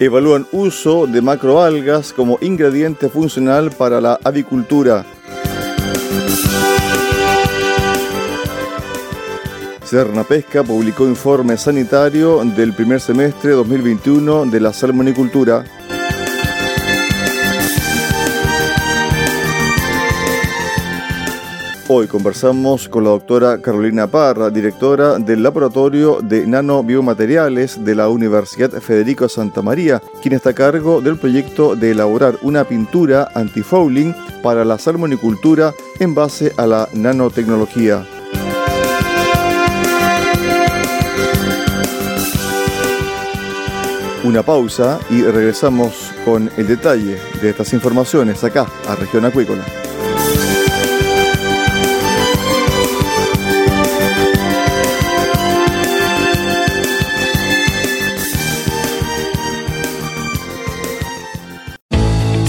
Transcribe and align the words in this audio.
Evalúan 0.00 0.46
uso 0.52 1.06
de 1.06 1.20
macroalgas 1.20 2.14
como 2.14 2.38
ingrediente 2.40 3.10
funcional 3.10 3.70
para 3.70 4.00
la 4.00 4.18
avicultura. 4.24 5.04
Serna 9.84 10.24
Pesca 10.24 10.62
publicó 10.62 11.06
informe 11.06 11.58
sanitario 11.58 12.42
del 12.42 12.72
primer 12.72 13.02
semestre 13.02 13.50
2021 13.50 14.46
de 14.46 14.60
la 14.60 14.72
salmonicultura. 14.72 15.66
Hoy 21.92 22.06
conversamos 22.06 22.88
con 22.88 23.02
la 23.02 23.10
doctora 23.10 23.60
Carolina 23.60 24.06
Parra, 24.06 24.48
directora 24.48 25.18
del 25.18 25.42
Laboratorio 25.42 26.20
de 26.22 26.46
Nanobiomateriales 26.46 27.84
de 27.84 27.96
la 27.96 28.08
Universidad 28.08 28.70
Federico 28.80 29.28
Santa 29.28 29.60
María, 29.60 30.00
quien 30.22 30.34
está 30.34 30.50
a 30.50 30.54
cargo 30.54 31.00
del 31.00 31.16
proyecto 31.16 31.74
de 31.74 31.90
elaborar 31.90 32.38
una 32.42 32.62
pintura 32.62 33.28
antifouling 33.34 34.14
para 34.40 34.64
la 34.64 34.78
salmonicultura 34.78 35.74
en 35.98 36.14
base 36.14 36.52
a 36.56 36.68
la 36.68 36.88
nanotecnología. 36.94 38.06
Una 44.22 44.44
pausa 44.44 45.00
y 45.10 45.22
regresamos 45.22 46.12
con 46.24 46.52
el 46.56 46.68
detalle 46.68 47.18
de 47.42 47.50
estas 47.50 47.72
informaciones 47.72 48.44
acá 48.44 48.68
a 48.86 48.94
Región 48.94 49.24
Acuícola. 49.24 49.64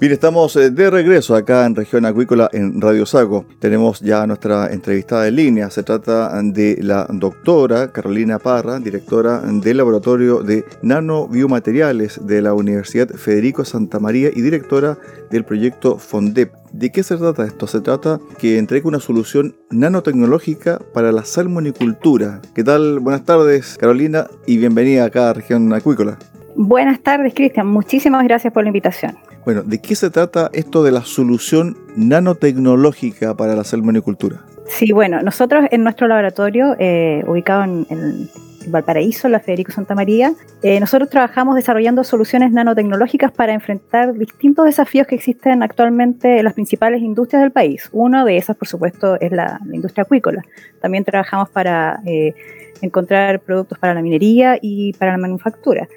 Bien, 0.00 0.14
estamos 0.14 0.56
eh, 0.56 0.70
de 0.70 0.88
regreso 0.88 1.34
acá 1.34 1.66
en 1.66 1.76
Región 1.76 2.06
Acuícola 2.06 2.48
en 2.54 2.80
Radio 2.80 3.04
Sago. 3.04 3.44
Tenemos 3.58 4.00
ya 4.00 4.26
nuestra 4.26 4.72
entrevistada 4.72 5.28
en 5.28 5.36
línea. 5.36 5.68
Se 5.68 5.82
trata 5.82 6.40
de 6.42 6.78
la 6.80 7.06
doctora 7.10 7.92
Carolina 7.92 8.38
Parra, 8.38 8.78
directora 8.78 9.40
del 9.40 9.76
Laboratorio 9.76 10.42
de 10.42 10.64
Nanobiomateriales 10.80 12.26
de 12.26 12.40
la 12.40 12.54
Universidad 12.54 13.10
Federico 13.10 13.66
Santa 13.66 14.00
María 14.00 14.30
y 14.34 14.40
directora 14.40 14.96
del 15.30 15.44
proyecto 15.44 15.98
FONDEP. 15.98 16.50
¿De 16.72 16.90
qué 16.90 17.02
se 17.02 17.18
trata 17.18 17.44
esto? 17.44 17.66
Se 17.66 17.82
trata 17.82 18.20
que 18.38 18.56
entregue 18.56 18.88
una 18.88 19.00
solución 19.00 19.54
nanotecnológica 19.68 20.80
para 20.94 21.12
la 21.12 21.26
salmonicultura. 21.26 22.40
¿Qué 22.54 22.64
tal? 22.64 23.00
Buenas 23.00 23.26
tardes, 23.26 23.76
Carolina, 23.76 24.28
y 24.46 24.56
bienvenida 24.56 25.04
acá 25.04 25.28
a 25.28 25.34
Región 25.34 25.70
Acuícola. 25.74 26.16
Buenas 26.56 27.00
tardes, 27.00 27.34
Cristian. 27.34 27.66
Muchísimas 27.66 28.24
gracias 28.24 28.50
por 28.50 28.62
la 28.62 28.70
invitación. 28.70 29.29
Bueno, 29.44 29.62
¿de 29.62 29.80
qué 29.80 29.94
se 29.94 30.10
trata 30.10 30.50
esto 30.52 30.82
de 30.82 30.92
la 30.92 31.02
solución 31.02 31.76
nanotecnológica 31.96 33.34
para 33.36 33.54
la 33.54 33.64
salmonicultura? 33.64 34.44
Sí, 34.66 34.92
bueno, 34.92 35.22
nosotros 35.22 35.64
en 35.70 35.82
nuestro 35.82 36.06
laboratorio, 36.06 36.76
eh, 36.78 37.24
ubicado 37.26 37.64
en, 37.64 38.28
Valparaíso, 38.66 39.28
la 39.30 39.40
Federico 39.40 39.72
Santa 39.72 39.94
María, 39.94 40.34
eh, 40.62 40.78
nosotros 40.80 41.08
trabajamos 41.08 41.56
desarrollando 41.56 42.04
soluciones 42.04 42.52
nanotecnológicas 42.52 43.32
para 43.32 43.54
enfrentar 43.54 44.12
distintos 44.12 44.66
desafíos 44.66 45.06
que 45.06 45.14
existen 45.14 45.62
actualmente 45.62 46.38
en 46.38 46.44
las 46.44 46.52
principales 46.52 47.00
industrias 47.00 47.42
del 47.42 47.52
país. 47.52 47.88
Uno 47.92 48.26
de 48.26 48.36
esas, 48.36 48.56
por 48.56 48.68
supuesto, 48.68 49.18
es 49.18 49.32
la, 49.32 49.58
industria 49.72 50.02
acuícola. 50.02 50.44
También 50.82 51.04
trabajamos 51.04 51.48
para 51.48 52.00
eh, 52.04 52.34
encontrar 52.82 53.40
productos 53.40 53.78
para 53.78 53.94
la 53.94 54.02
minería 54.02 54.58
y 54.60 54.92
para 54.92 55.12
la 55.12 55.18
manufactura. 55.18 55.88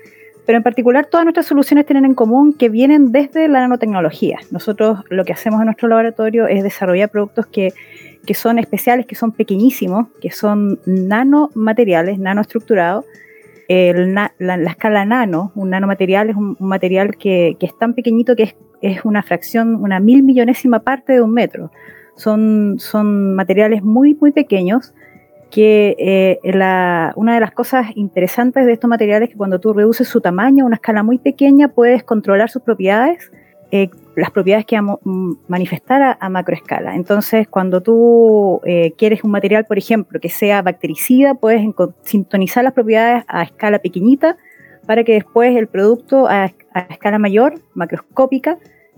Pero 0.46 0.58
en 0.58 0.64
particular 0.64 1.06
todas 1.06 1.26
nuestras 1.26 1.46
soluciones 1.46 1.86
tienen 1.86 2.06
en 2.06 2.16
común 2.16 2.54
que 2.54 2.70
vienen 2.70 3.12
desde 3.12 3.48
la 3.48 3.62
nanotecnología. 3.62 4.40
Nosotros 4.52 5.00
lo 5.10 5.24
que 5.24 5.34
hacemos 5.34 5.62
en 5.62 5.66
nuestro 5.66 5.88
laboratorio 5.88 6.48
es 6.48 6.64
desarrollar 6.64 7.10
productos 7.10 7.46
que, 7.48 7.74
son 8.34 8.60
especiales, 8.60 9.06
que 9.06 9.16
son 9.16 9.32
pequeñísimos, 9.32 10.08
que 10.22 10.32
son 10.32 10.80
nanomateriales, 10.86 12.20
nanoestructurados. 12.20 13.06
la, 13.70 14.32
escala 14.68 15.06
nano, 15.06 15.52
un 15.56 15.70
nanomaterial 15.70 16.30
es 16.30 16.36
un, 16.36 16.58
material 16.60 17.16
que, 17.16 17.56
es 17.60 17.78
tan 17.78 17.94
pequeñito 17.94 18.36
que 18.36 18.44
es, 18.44 18.56
es, 18.82 19.06
una 19.06 19.24
fracción, 19.24 19.76
una 19.76 20.02
mil 20.02 20.24
millonésima 20.24 20.80
parte 20.80 21.14
de 21.14 21.22
un 21.22 21.34
metro. 21.34 21.72
Son, 22.18 22.76
son 22.80 23.34
materiales 23.36 23.82
muy, 23.82 24.14
muy 24.14 24.32
pequeños 24.32 24.94
que 25.54 25.96
eh, 26.00 26.40
una 27.16 27.36
de 27.36 27.40
las 27.40 27.52
cosas 27.52 27.86
interesantes 27.94 28.66
de 28.66 28.74
estos 28.74 28.90
materiales 28.90 29.28
es 29.28 29.34
que 29.34 29.38
cuando 29.38 29.60
tú 29.60 29.72
reduces 29.72 30.08
su 30.08 30.20
tamaño 30.20 30.64
a 30.64 30.66
una 30.66 30.78
escala 30.78 31.04
muy 31.04 31.20
pequeña, 31.20 31.68
puedes 31.68 32.04
controlar 32.04 32.50
sus 32.50 32.64
propiedades, 32.64 33.32
eh, 33.70 33.92
las 34.16 34.32
propiedades 34.32 34.66
que 34.66 34.76
vamos 34.76 34.98
a 35.06 35.10
manifestar 35.48 36.18
a, 36.20 36.30
macroescala. 36.30 36.96
Entonces, 36.96 37.48
cuando 37.48 37.82
tú 37.82 38.62
eh, 38.66 38.94
quieres 38.98 39.24
un 39.24 39.30
material, 39.30 39.66
por 39.66 39.78
ejemplo, 39.78 40.20
que 40.20 40.30
sea 40.30 40.64
bactericida, 40.64 41.36
puedes 41.36 41.64
sintonizar 42.02 42.64
las 42.64 42.74
propiedades 42.74 43.24
a 43.28 43.44
escala 43.44 43.78
pequeñita 43.78 44.38
para 44.88 45.04
que 45.04 45.14
después 45.14 45.56
el 45.56 45.68
producto 45.68 46.28
a 46.28 46.52
escala 46.90 47.20
mayor, 47.20 47.62
macroscópica, 47.76 48.58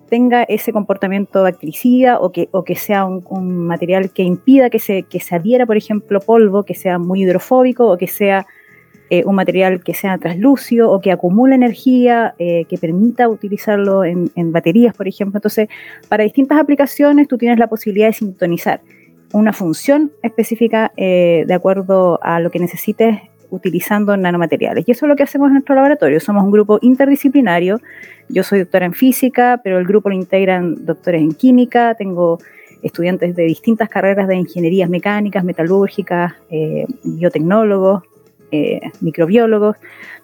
tenga 0.10 0.44
ese 0.44 0.72
comportamiento 0.72 1.44
bactericida 1.44 2.20
o 2.20 2.32
que, 2.32 2.50
o 2.52 2.64
que 2.64 2.76
sea 2.76 3.06
un, 3.06 3.66
material 3.66 4.12
que 4.12 4.24
impida 4.24 4.70
que 4.70 4.80
se, 4.80 5.04
que 5.04 5.20
se 5.20 5.36
adhiera, 5.36 5.66
por 5.66 5.78
ejemplo, 5.78 6.20
polvo, 6.20 6.64
que 6.64 6.76
sea 6.76 7.00
muy 7.00 7.24
hidrofóbico 7.24 7.92
o 7.92 7.98
que 7.98 8.08
sea 8.08 8.46
eh, 9.12 9.24
un 9.26 9.36
material 9.36 9.84
que 9.84 9.94
sea 9.94 10.18
translúcido 10.18 10.92
o 10.92 11.00
que 11.00 11.12
acumule 11.12 11.54
energía, 11.54 12.34
eh, 12.40 12.66
que 12.66 12.78
permita 12.80 13.30
utilizarlo 13.30 14.04
en, 14.04 14.52
baterías, 14.52 14.96
por 14.96 15.08
ejemplo. 15.08 15.38
Entonces, 15.38 15.68
para 16.10 16.24
distintas 16.24 16.58
aplicaciones 16.58 17.28
tú 17.28 17.38
tienes 17.38 17.60
la 17.60 17.68
posibilidad 17.68 18.08
de 18.08 18.14
sintonizar 18.14 18.82
una 19.32 19.54
función 19.54 20.12
específica 20.24 20.92
eh, 20.98 21.44
de 21.46 21.54
acuerdo 21.54 22.20
a 22.24 22.40
lo 22.40 22.50
que 22.50 22.60
necesites 22.60 23.20
utilizando 23.50 24.16
nanomateriales. 24.18 24.88
Y 24.88 24.92
eso 24.92 25.06
es 25.06 25.10
lo 25.10 25.16
que 25.16 25.24
hacemos 25.24 25.48
en 25.48 25.54
nuestro 25.54 25.76
laboratorio. 25.76 26.20
Somos 26.20 26.44
un 26.44 26.52
grupo 26.52 26.80
interdisciplinario. 26.82 27.80
Yo 28.30 28.44
soy 28.44 28.60
doctora 28.60 28.86
en 28.86 28.94
física, 28.94 29.62
pero 29.64 29.78
el 29.78 29.86
grupo 29.86 30.10
lo 30.10 30.16
integran 30.16 30.86
doctores 30.86 31.22
en 31.22 31.34
química. 31.34 31.96
Tengo 31.96 32.40
estudiantes 32.82 33.36
de 33.36 33.44
distintas 33.44 33.90
carreras 33.90 34.28
de 34.28 34.36
ingenierías 34.36 34.90
mecánicas, 34.90 35.44
metalúrgicas, 35.44 36.34
eh, 36.50 36.86
biotecnólogos, 37.04 38.04
eh, 38.52 38.80
microbiólogos, 39.02 39.78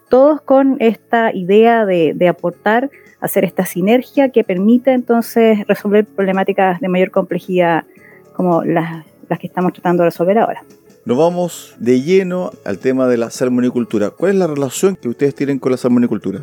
todos 0.10 0.42
con 0.42 0.78
esta 0.80 1.34
idea 1.34 1.86
de, 1.86 2.28
aportar, 2.28 2.92
hacer 3.20 3.46
esta 3.46 3.66
sinergia 3.66 4.30
que 4.30 4.44
permite 4.44 4.92
entonces 4.92 5.66
resolver 5.68 6.06
problemáticas 6.06 6.80
de 6.80 6.88
mayor 6.88 7.12
complejidad 7.12 7.86
como 8.34 8.64
las 8.64 9.06
que 9.40 9.48
estamos 9.48 9.74
tratando 9.74 10.04
de 10.04 10.10
resolver 10.10 10.38
ahora. 10.38 10.64
Nos 11.04 11.18
vamos 11.18 11.76
de 11.80 12.02
lleno 12.02 12.52
al 12.64 12.78
tema 12.78 13.08
de 13.08 13.18
la 13.18 13.32
salmonicultura. 13.32 14.12
¿Cuál 14.12 14.34
es 14.34 14.38
la 14.38 14.48
relación 14.48 14.96
que 14.96 15.10
ustedes 15.10 15.34
tienen 15.34 15.58
con 15.58 15.72
la 15.72 15.78
salmonicultura? 15.78 16.42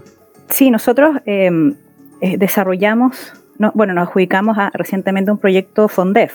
Sí, 0.49 0.70
nosotros 0.70 1.19
em, 1.26 1.76
eh, 2.20 2.38
desarrollamos, 2.38 3.32
bueno, 3.75 3.94
nos 3.94 4.08
adjudicamos 4.08 4.56
recientemente 4.72 5.31
un 5.31 5.38
proyecto 5.38 5.88
FONDEF, 5.88 6.32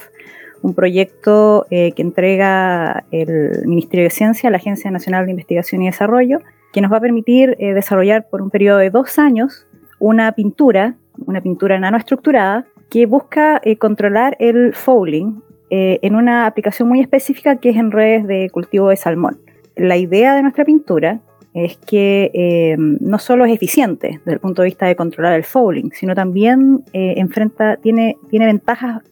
un 0.61 0.73
proyecto 0.73 1.65
eh, 1.69 1.91
que 1.91 2.01
entrega 2.01 3.03
el 3.11 3.65
Ministerio 3.65 4.05
de 4.05 4.09
Ciencia, 4.09 4.49
la 4.49 4.57
Agencia 4.57 4.89
Nacional 4.89 5.25
de 5.25 5.31
Investigación 5.31 5.81
y 5.81 5.87
Desarrollo, 5.87 6.39
que 6.71 6.79
nos 6.79 6.91
va 6.91 6.97
a 6.97 7.01
permitir 7.01 7.57
eh, 7.59 7.73
desarrollar 7.73 8.27
por 8.29 8.41
un 8.41 8.49
periodo 8.49 8.77
de 8.77 8.89
dos 8.89 9.19
años 9.19 9.67
una 9.99 10.31
pintura, 10.31 10.95
una 11.25 11.41
pintura 11.41 11.77
nanoestructurada, 11.79 12.65
que 12.89 13.05
busca 13.05 13.59
eh, 13.63 13.77
controlar 13.77 14.37
el 14.39 14.73
fouling 14.73 15.41
eh, 15.69 15.99
en 16.01 16.15
una 16.15 16.45
aplicación 16.45 16.87
muy 16.87 17.01
específica 17.01 17.57
que 17.57 17.69
es 17.69 17.77
en 17.77 17.91
redes 17.91 18.27
de 18.27 18.49
cultivo 18.51 18.89
de 18.89 18.95
salmón. 18.95 19.39
La 19.75 19.97
idea 19.97 20.35
de 20.35 20.41
nuestra 20.43 20.65
pintura 20.65 21.21
es 21.53 21.77
que 21.77 22.75
no 22.77 23.19
solo 23.19 23.45
es 23.45 23.53
eficiente 23.53 24.19
desde 24.25 24.33
el 24.33 24.39
punto 24.39 24.63
de 24.63 24.69
vista 24.69 24.87
de 24.87 24.95
controlar 24.95 25.33
el 25.33 25.43
fouling, 25.43 25.91
sino 25.93 26.15
también 26.15 26.83
enfrenta, 26.93 27.77
tiene, 27.77 28.17
tiene 28.31 28.47
ventajas 28.47 29.03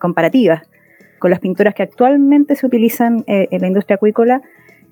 comparativas 0.00 0.62
con 1.20 1.30
las 1.30 1.38
pinturas 1.38 1.74
que 1.74 1.84
actualmente 1.84 2.56
se 2.56 2.66
utilizan 2.66 3.22
en 3.28 3.60
la 3.60 3.68
industria 3.68 3.94
acuícola 3.94 4.42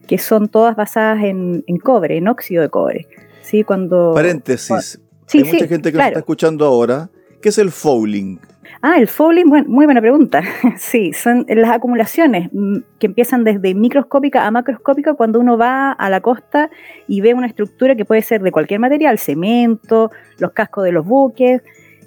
que 0.08 0.18
son 0.18 0.48
todas 0.48 0.74
basadas 0.74 1.22
en, 1.22 1.62
cobre, 1.82 2.16
en 2.16 2.26
óxido 2.26 2.62
de 2.62 2.70
cobre. 2.70 3.06
¿sí? 3.42 3.62
Cuando, 3.62 4.12
Paréntesis. 4.14 5.00
Hay 5.32 5.44
mucha 5.44 5.68
gente 5.68 5.92
que 5.92 5.98
nos 5.98 6.06
está 6.06 6.18
escuchando 6.18 6.64
ahora. 6.64 7.10
¿Qué 7.40 7.50
es 7.50 7.58
el 7.58 7.70
fouling? 7.70 8.40
Ah, 8.80 8.98
el 8.98 9.08
fouling, 9.08 9.46
muy 9.46 9.84
buena 9.86 10.00
pregunta. 10.00 10.42
sí, 10.76 11.12
son 11.12 11.44
las 11.48 11.70
acumulaciones 11.70 12.48
mm, 12.52 12.78
que 12.98 13.06
empiezan 13.06 13.44
desde 13.44 13.74
microscópica 13.74 14.46
a 14.46 14.50
macroscópica 14.50 15.14
cuando 15.14 15.40
uno 15.40 15.58
va 15.58 15.92
a 15.92 16.10
la 16.10 16.20
costa 16.20 16.70
y 17.06 17.20
ve 17.20 17.34
una 17.34 17.46
estructura 17.46 17.96
que 17.96 18.04
puede 18.04 18.22
ser 18.22 18.42
de 18.42 18.52
cualquier 18.52 18.80
material, 18.80 19.18
cemento, 19.18 20.10
los 20.38 20.52
cascos 20.52 20.84
de 20.84 20.92
los 20.92 21.04
buques, 21.04 21.62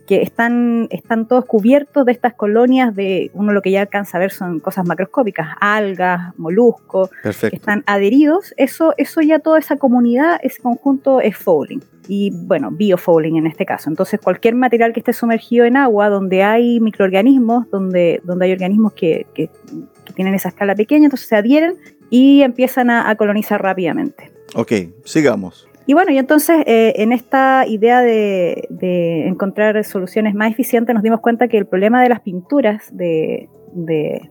que 0.08 0.22
están, 0.22 0.88
están 0.92 1.28
todos 1.28 1.46
cubiertos 1.46 2.06
de 2.06 2.12
estas 2.12 2.34
colonias 2.34 2.96
de, 2.96 3.32
uno 3.34 3.54
lo 3.54 3.62
que 3.62 3.72
ya 3.72 3.82
alcanza 3.82 4.18
a 4.18 4.20
ver 4.20 4.32
son 4.32 4.60
cosas 4.60 4.86
macroscópicas, 4.86 5.50
algas, 5.60 6.38
moluscos, 6.38 7.10
que 7.22 7.56
están 7.56 7.84
adheridos, 7.86 8.54
eso, 8.58 8.94
eso 8.98 9.22
ya 9.22 9.40
toda 9.40 9.60
esa 9.60 9.78
comunidad, 9.78 10.40
ese 10.44 10.62
conjunto 10.62 11.22
es 11.22 11.38
fouling. 11.38 11.82
Y 12.08 12.32
bueno, 12.32 12.72
biofouling 12.72 13.38
en 13.38 13.48
este 13.48 13.66
caso. 13.66 13.90
Entonces 13.90 14.20
cualquier 14.20 14.56
material 14.56 14.94
que 14.94 15.00
esté 15.00 15.14
sumergido 15.14 15.66
en 15.66 15.78
agua, 15.78 16.10
donde 16.10 16.44
hay 16.44 16.80
microorganismos, 16.80 17.70
donde, 17.70 18.22
donde 18.24 18.46
hay 18.46 18.52
organismos 18.54 18.94
que, 18.94 19.28
que, 19.34 19.50
tienen 20.16 20.34
esa 20.34 20.50
escala 20.50 20.76
pequeña, 20.76 21.06
entonces 21.06 21.30
se 21.30 21.38
adhieren 21.38 21.76
y 22.10 22.42
empiezan 22.42 22.90
a, 22.90 23.10
a 23.10 23.16
colonizar 23.16 23.62
rápidamente. 23.62 24.30
Ok, 24.56 24.74
sigamos. 25.06 25.70
Y 25.92 25.94
bueno, 25.94 26.12
y 26.12 26.18
entonces 26.18 26.64
eh, 26.68 26.94
en 26.98 27.12
esta 27.12 27.66
idea 27.68 28.02
de, 28.02 28.68
encontrar 29.28 29.84
soluciones 29.84 30.36
más 30.36 30.52
eficientes 30.52 30.94
nos 30.94 31.04
dimos 31.04 31.20
cuenta 31.20 31.48
que 31.48 31.58
el 31.58 31.66
problema 31.66 32.02
de 32.04 32.10
las 32.10 32.22
pinturas, 32.22 32.96
de, 32.96 33.50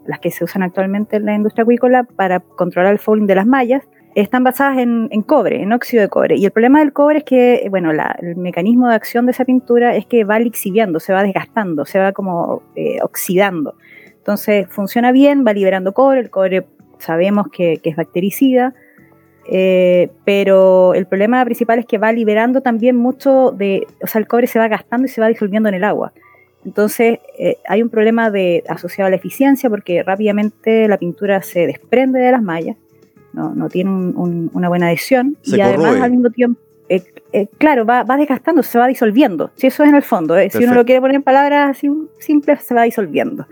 las 0.06 0.20
que 0.20 0.30
se 0.30 0.44
usan 0.44 0.62
actualmente 0.62 1.16
en 1.16 1.24
la 1.24 1.34
industria 1.34 1.62
acuícola 1.62 2.04
para 2.04 2.40
controlar 2.40 2.92
el 2.92 2.98
fouling 2.98 3.26
de 3.26 3.34
las 3.34 3.46
mallas, 3.46 3.82
están 4.14 4.44
basadas 4.44 4.78
en, 4.78 5.08
cobre, 5.22 5.62
en 5.62 5.72
óxido 5.72 6.02
de 6.02 6.08
cobre. 6.08 6.36
Y 6.36 6.44
el 6.44 6.50
problema 6.50 6.80
del 6.80 6.92
cobre 6.92 7.18
es 7.18 7.24
que, 7.24 7.66
bueno, 7.70 7.90
el 7.90 8.36
mecanismo 8.36 8.88
de 8.88 8.94
acción 8.94 9.26
de 9.26 9.32
esa 9.32 9.44
pintura 9.44 9.96
es 9.96 10.06
que 10.06 10.24
va 10.24 10.38
lixiviando, 10.38 11.00
se 11.00 11.12
va 11.12 11.22
desgastando, 11.22 11.84
se 11.84 11.98
va 11.98 12.12
como 12.12 12.62
eh, 12.74 12.98
oxidando. 13.02 13.74
Entonces 14.18 14.66
funciona 14.68 15.12
bien, 15.12 15.44
va 15.46 15.52
liberando 15.52 15.92
cobre, 15.92 16.20
el 16.20 16.30
cobre 16.30 16.66
sabemos 16.98 17.48
que 17.50 17.80
es 17.82 17.96
bactericida, 17.96 18.74
eh, 19.48 20.10
pero 20.24 20.94
el 20.94 21.06
problema 21.06 21.44
principal 21.44 21.78
es 21.78 21.86
que 21.86 21.98
va 21.98 22.12
liberando 22.12 22.60
también 22.60 22.96
mucho 22.96 23.50
de, 23.52 23.86
o 24.02 24.06
sea, 24.06 24.20
el 24.20 24.28
cobre 24.28 24.46
se 24.46 24.58
va 24.58 24.68
gastando 24.68 25.06
y 25.06 25.08
se 25.08 25.20
va 25.20 25.28
disolviendo 25.28 25.68
en 25.68 25.76
el 25.76 25.84
agua. 25.84 26.12
Entonces 26.64 27.20
eh, 27.38 27.56
hay 27.66 27.82
un 27.82 27.88
problema 27.88 28.30
asociado 28.68 29.06
a 29.06 29.10
la 29.10 29.16
eficiencia 29.16 29.70
porque 29.70 30.02
rápidamente 30.02 30.86
la 30.88 30.98
pintura 30.98 31.40
se 31.42 31.66
desprende 31.66 32.20
de 32.20 32.32
las 32.32 32.42
mallas, 32.42 32.76
no, 33.32 33.54
no 33.54 33.68
tiene 33.68 33.90
una 33.90 34.68
buena 34.68 34.86
adhesión 34.86 35.36
y 35.44 35.60
además 35.60 36.00
al 36.00 36.10
mismo 36.10 36.30
tiempo, 36.30 36.60
eh, 36.88 37.46
claro, 37.58 37.86
va, 37.86 38.02
va, 38.02 38.16
desgastando, 38.16 38.62
se 38.62 38.78
va 38.78 38.88
disolviendo. 38.88 39.50
Si 39.54 39.68
eso 39.68 39.84
es 39.84 39.88
en 39.88 39.94
el 39.94 40.02
fondo, 40.02 40.34
si 40.50 40.64
uno 40.64 40.74
lo 40.74 40.84
quiere 40.84 41.00
poner 41.00 41.16
en 41.16 41.22
palabras 41.22 41.70
así 41.70 41.88
simples, 42.18 42.62
se 42.62 42.74
va 42.74 42.82
disolviendo. 42.82 43.46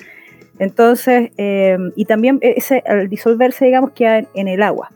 Entonces, 0.59 1.31
y 1.37 2.05
también 2.07 2.39
ese, 2.43 2.83
al 2.85 3.09
disolverse, 3.09 3.65
digamos, 3.65 3.93
queda 3.93 4.25
en 4.35 4.49
el 4.49 4.63
agua 4.63 4.91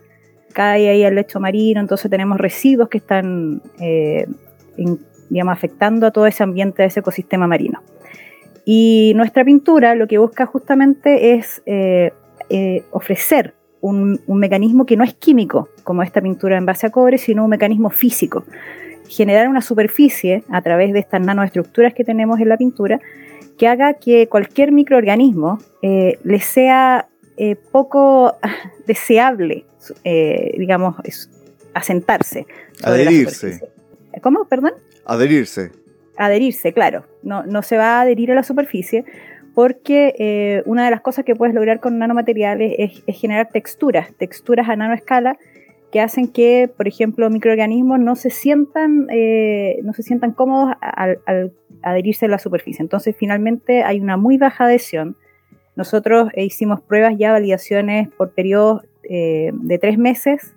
cae 0.53 0.89
ahí 0.89 1.03
al 1.03 1.15
lecho 1.15 1.39
marino, 1.39 1.81
entonces 1.81 2.09
tenemos 2.09 2.37
residuos 2.37 2.87
que 2.87 2.99
están 2.99 3.61
eh, 3.81 4.27
digamos, 5.29 5.51
afectando 5.51 6.07
a 6.07 6.11
todo 6.11 6.27
ese 6.27 6.43
ambiente 6.43 6.83
de 6.83 6.87
ese 6.87 7.01
ecosistema 7.01 7.47
marino. 7.47 7.81
Y 8.63 9.11
nuestra 9.15 9.43
pintura 9.43 9.95
lo 9.95 10.07
que 10.07 10.17
busca 10.17 10.45
justamente 10.45 11.33
es 11.33 11.61
eh, 11.65 12.13
eh, 12.49 12.83
ofrecer 12.91 13.53
un, 13.83 14.19
mecanismo 14.27 14.85
que 14.85 14.97
no 14.97 15.03
es 15.03 15.13
químico, 15.13 15.69
como 15.83 16.03
esta 16.03 16.21
pintura 16.21 16.57
en 16.57 16.65
base 16.65 16.87
a 16.87 16.89
cobre, 16.89 17.17
sino 17.17 17.43
un 17.43 17.49
mecanismo 17.49 17.89
físico. 17.89 18.45
Generar 19.07 19.47
una 19.47 19.61
superficie 19.61 20.43
a 20.49 20.61
través 20.61 20.93
de 20.93 20.99
estas 20.99 21.21
nanoestructuras 21.21 21.93
que 21.93 22.03
tenemos 22.03 22.39
en 22.39 22.49
la 22.49 22.57
pintura 22.57 22.99
que 23.57 23.67
haga 23.67 23.93
que 23.95 24.27
cualquier 24.27 24.71
microorganismo 24.71 25.59
le 25.81 26.39
sea 26.39 27.07
poco 27.71 28.35
deseable 28.87 29.65
eh, 30.03 30.55
digamos, 30.57 30.95
asentarse. 31.73 32.45
Adherirse. 32.83 33.59
¿Cómo? 34.21 34.45
Perdón. 34.45 34.73
Adherirse. 35.05 35.71
Adherirse, 36.17 36.73
claro. 36.73 37.05
No, 37.23 37.43
no 37.43 37.61
se 37.63 37.77
va 37.77 37.97
a 37.97 38.01
adherir 38.01 38.31
a 38.31 38.35
la 38.35 38.43
superficie 38.43 39.05
porque 39.53 40.15
eh, 40.17 40.63
una 40.65 40.85
de 40.85 40.91
las 40.91 41.01
cosas 41.01 41.25
que 41.25 41.35
puedes 41.35 41.53
lograr 41.53 41.79
con 41.79 41.97
nanomateriales 41.97 42.75
es, 42.77 43.19
generar 43.19 43.49
texturas, 43.49 44.13
texturas 44.17 44.67
a 44.69 44.75
nanoescala 44.75 45.37
que 45.91 46.01
hacen 46.01 46.27
que, 46.27 46.69
por 46.75 46.87
ejemplo, 46.87 47.29
microorganismos 47.29 47.99
no 47.99 48.15
se 48.15 48.31
sientan, 48.31 49.07
eh, 49.11 49.79
no 49.83 49.93
se 49.93 50.01
sientan 50.01 50.31
cómodos 50.31 50.75
al, 50.81 51.53
adherirse 51.83 52.25
a 52.25 52.29
la 52.29 52.39
superficie. 52.39 52.81
Entonces, 52.81 53.15
finalmente 53.15 53.83
hay 53.83 53.99
una 53.99 54.17
muy 54.17 54.39
baja 54.39 54.65
adhesión. 54.65 55.17
Nosotros 55.75 56.29
hicimos 56.35 56.81
pruebas 56.81 57.13
ya, 57.17 57.31
validaciones 57.31 58.09
por 58.09 58.31
periodos 58.31 58.83
eh, 59.03 59.51
de 59.53 59.77
tres 59.77 59.99
meses 59.99 60.55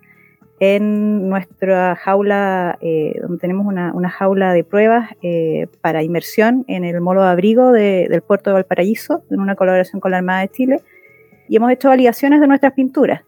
en 0.59 1.29
nuestra 1.29 1.95
jaula, 1.95 2.77
eh, 2.81 3.13
donde 3.21 3.37
tenemos 3.37 3.65
una, 3.67 4.09
jaula 4.09 4.53
de 4.53 4.63
pruebas 4.63 5.09
eh, 5.21 5.67
para 5.81 6.03
inmersión 6.03 6.65
en 6.67 6.83
el 6.83 6.99
molo 6.99 7.23
de 7.23 7.29
abrigo 7.29 7.71
del 7.71 8.21
puerto 8.21 8.49
de 8.49 8.55
Valparaíso, 8.55 9.23
en 9.29 9.39
una 9.39 9.55
colaboración 9.55 9.99
con 9.99 10.11
la 10.11 10.17
Armada 10.17 10.41
de 10.41 10.49
Chile, 10.49 10.81
y 11.47 11.55
hemos 11.57 11.71
hecho 11.71 11.89
validaciones 11.89 12.41
de 12.41 12.47
nuestras 12.47 12.73
pinturas. 12.73 13.21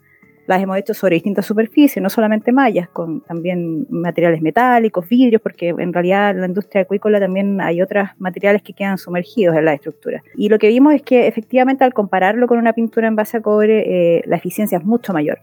Las 0.47 0.63
hemos 0.63 0.77
hecho 0.79 0.95
sobre 0.95 1.13
distintas 1.13 1.45
superficies, 1.45 2.01
no 2.01 2.09
solamente 2.09 2.51
mallas, 2.51 2.89
con 2.89 3.21
también 3.21 3.85
materiales 3.91 4.41
metálicos, 4.41 5.07
vidrios, 5.07 5.43
porque 5.43 5.69
en 5.69 5.93
realidad 5.93 6.31
en 6.31 6.41
la 6.41 6.47
industria 6.47 6.81
acuícola 6.81 7.19
también 7.19 7.61
hay 7.61 7.83
otros 7.83 8.09
materiales 8.17 8.63
que 8.63 8.73
quedan 8.73 8.97
sumergidos 8.97 9.55
en 9.55 9.65
la 9.65 9.75
estructura. 9.75 10.23
Y 10.35 10.49
lo 10.49 10.57
que 10.57 10.69
vimos 10.69 10.95
es 10.95 11.03
que 11.03 11.27
efectivamente 11.27 11.83
al 11.83 11.93
compararlo 11.93 12.47
con 12.47 12.57
una 12.57 12.73
pintura 12.73 13.07
en 13.07 13.15
base 13.15 13.37
a 13.37 13.41
cobre, 13.41 14.17
eh, 14.17 14.23
la 14.25 14.37
eficiencia 14.37 14.79
es 14.79 14.83
mucho 14.83 15.13
mayor. 15.13 15.37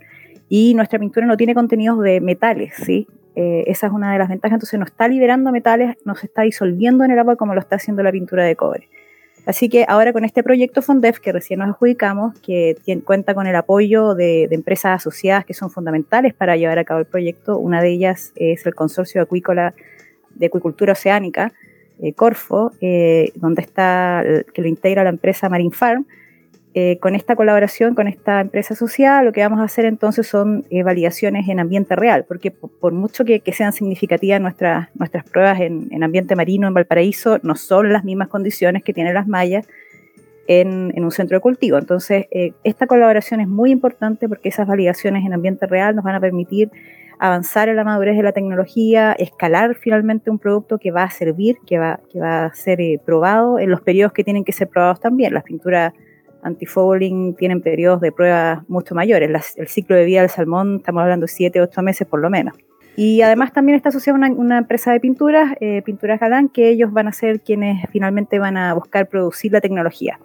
Y 0.49 0.75
nuestra 0.75 0.99
pintura 0.99 1.27
no 1.27 1.37
tiene 1.37 1.55
contenidos 1.55 2.01
de 2.01 2.21
metales, 2.21 2.75
¿sí? 2.75 3.07
Eh, 3.37 3.65
esa 3.67 3.89
es 3.89 3.93
una 3.93 4.13
de 4.13 4.19
las 4.19 4.31
ventajas, 4.31 4.57
entonces 4.57 4.81
no 4.81 4.87
está 4.87 5.09
liberando 5.09 5.53
metales, 5.53 5.97
no 6.05 6.15
se 6.15 6.27
está 6.27 6.43
disolviendo 6.43 7.05
en 7.05 7.11
el 7.11 7.19
agua 7.19 7.37
como 7.37 7.55
lo 7.55 7.61
está 7.61 7.77
haciendo 7.77 8.03
la 8.03 8.11
pintura 8.11 8.45
de 8.45 8.57
cobre. 8.57 8.89
Así 9.45 9.69
que 9.69 9.85
ahora 9.87 10.13
con 10.13 10.25
este 10.25 10.43
proyecto 10.43 10.83
FONDEF 10.83 11.21
que 11.21 11.33
recién 11.33 11.61
nos 11.61 11.69
adjudicamos, 11.69 12.39
que 12.41 12.77
cuenta 13.05 13.35
con 13.35 13.47
el 13.47 13.55
apoyo 13.55 14.15
de, 14.15 14.49
empresas 14.51 14.97
asociadas 14.97 15.45
que 15.45 15.55
son 15.55 15.71
fundamentales 15.71 16.35
para 16.35 16.57
llevar 16.57 16.79
a 16.79 16.85
cabo 16.85 17.01
el 17.01 17.07
proyecto, 17.07 17.59
una 17.59 17.83
de 17.83 17.91
ellas 17.91 18.33
es 18.37 18.65
el 18.67 18.75
Consorcio 18.75 19.23
Acuícola 19.23 19.75
de 20.35 20.47
Acuicultura 20.47 20.95
Oceánica, 20.95 21.53
eh, 22.01 22.15
Corfo, 22.15 22.73
eh, 22.81 23.33
donde 23.37 23.63
está, 23.63 24.25
que 24.53 24.63
lo 24.63 24.69
integra 24.69 25.05
la 25.05 25.11
empresa 25.11 25.49
Marine 25.49 25.71
Farm, 25.73 26.07
eh, 26.79 26.99
con 26.99 27.15
esta 27.15 27.37
colaboración 27.37 27.95
con 27.95 28.07
esta 28.07 28.39
empresa 28.39 28.75
social, 28.75 29.25
lo 29.25 29.33
que 29.33 29.41
vamos 29.41 29.61
a 29.61 29.63
hacer 29.63 29.87
entonces 29.87 30.27
son 30.27 30.67
eh, 30.69 30.83
validaciones 30.83 31.49
en 31.49 31.59
ambiente 31.59 31.97
real, 31.97 32.27
porque 32.29 32.51
por, 32.51 32.93
mucho 32.93 33.25
que, 33.25 33.41
sean 33.55 33.73
significativas 33.73 34.43
nuestras, 34.43 34.91
nuestras 34.95 35.25
pruebas 35.25 35.59
en, 35.61 36.05
ambiente 36.05 36.37
marino 36.37 36.69
en 36.69 36.75
Valparaíso, 36.75 37.39
no 37.43 37.57
son 37.57 37.95
las 37.95 38.05
mismas 38.05 38.29
condiciones 38.29 38.85
que 38.85 38.93
tienen 38.93 39.15
las 39.15 39.27
mallas 39.27 39.67
en, 40.49 40.93
un 41.03 41.11
centro 41.13 41.39
de 41.39 41.41
cultivo. 41.41 41.79
Entonces, 41.79 42.27
eh, 42.31 42.53
esta 42.63 42.87
colaboración 42.87 43.41
es 43.41 43.49
muy 43.49 43.71
importante 43.71 44.29
porque 44.29 44.51
esas 44.51 44.69
validaciones 44.69 45.25
en 45.25 45.33
ambiente 45.33 45.67
real 45.67 45.97
nos 45.97 46.05
van 46.05 46.17
a 46.17 46.21
permitir 46.21 46.71
avanzar 47.19 47.71
en 47.71 47.77
la 47.77 47.85
madurez 47.85 48.19
de 48.19 48.23
la 48.23 48.33
tecnología, 48.33 49.15
escalar 49.19 49.77
finalmente 49.77 50.31
un 50.31 50.39
producto 50.39 50.77
que 50.77 50.91
va 50.91 51.05
a 51.05 51.11
servir, 51.11 51.57
que 51.67 51.79
va, 51.79 52.01
que 52.13 52.21
va 52.21 52.45
a 52.45 52.53
ser 52.53 52.81
probado 53.03 53.59
en 53.59 53.71
los 53.71 53.81
periodos 53.81 54.13
que 54.13 54.25
tienen 54.25 54.45
que 54.45 54.53
ser 54.53 54.69
probados 54.69 55.01
también. 55.01 55.33
Las 55.33 55.45
pinturas 55.45 55.95
antifouling 56.47 57.35
tienen 57.35 57.61
periodos 57.61 58.01
de 58.01 58.13
prueba 58.13 58.65
mucho 58.69 58.95
mayores. 58.95 59.55
el 59.57 59.69
ciclo 59.69 59.97
de 59.97 60.05
vida 60.05 60.21
del 60.21 60.31
salmón, 60.31 60.77
estamos 60.77 61.03
hablando 61.03 61.27
de 61.27 61.33
7, 61.33 61.61
8 61.61 61.83
meses 61.83 62.07
por 62.07 62.21
lo 62.21 62.31
menos. 62.31 62.55
Y 62.97 63.21
además 63.21 63.53
también 63.53 63.77
está 63.77 63.91
asociada 63.91 64.19
una, 64.19 64.31
una 64.31 64.59
empresa 64.59 64.91
de 64.91 65.01
pinturas, 65.01 65.55
eh, 65.61 65.83
Pinturas 65.83 66.19
Galán, 66.19 66.49
que 66.49 66.71
ellos 66.71 66.93
van 66.93 67.09
a 67.09 67.13
ser 67.13 67.41
quienes 67.41 67.85
finalmente 67.91 68.39
van 68.39 68.57
a 68.57 68.73
buscar 68.73 69.07
producir 69.09 69.53
la 69.53 69.61
tecnología. 69.61 70.19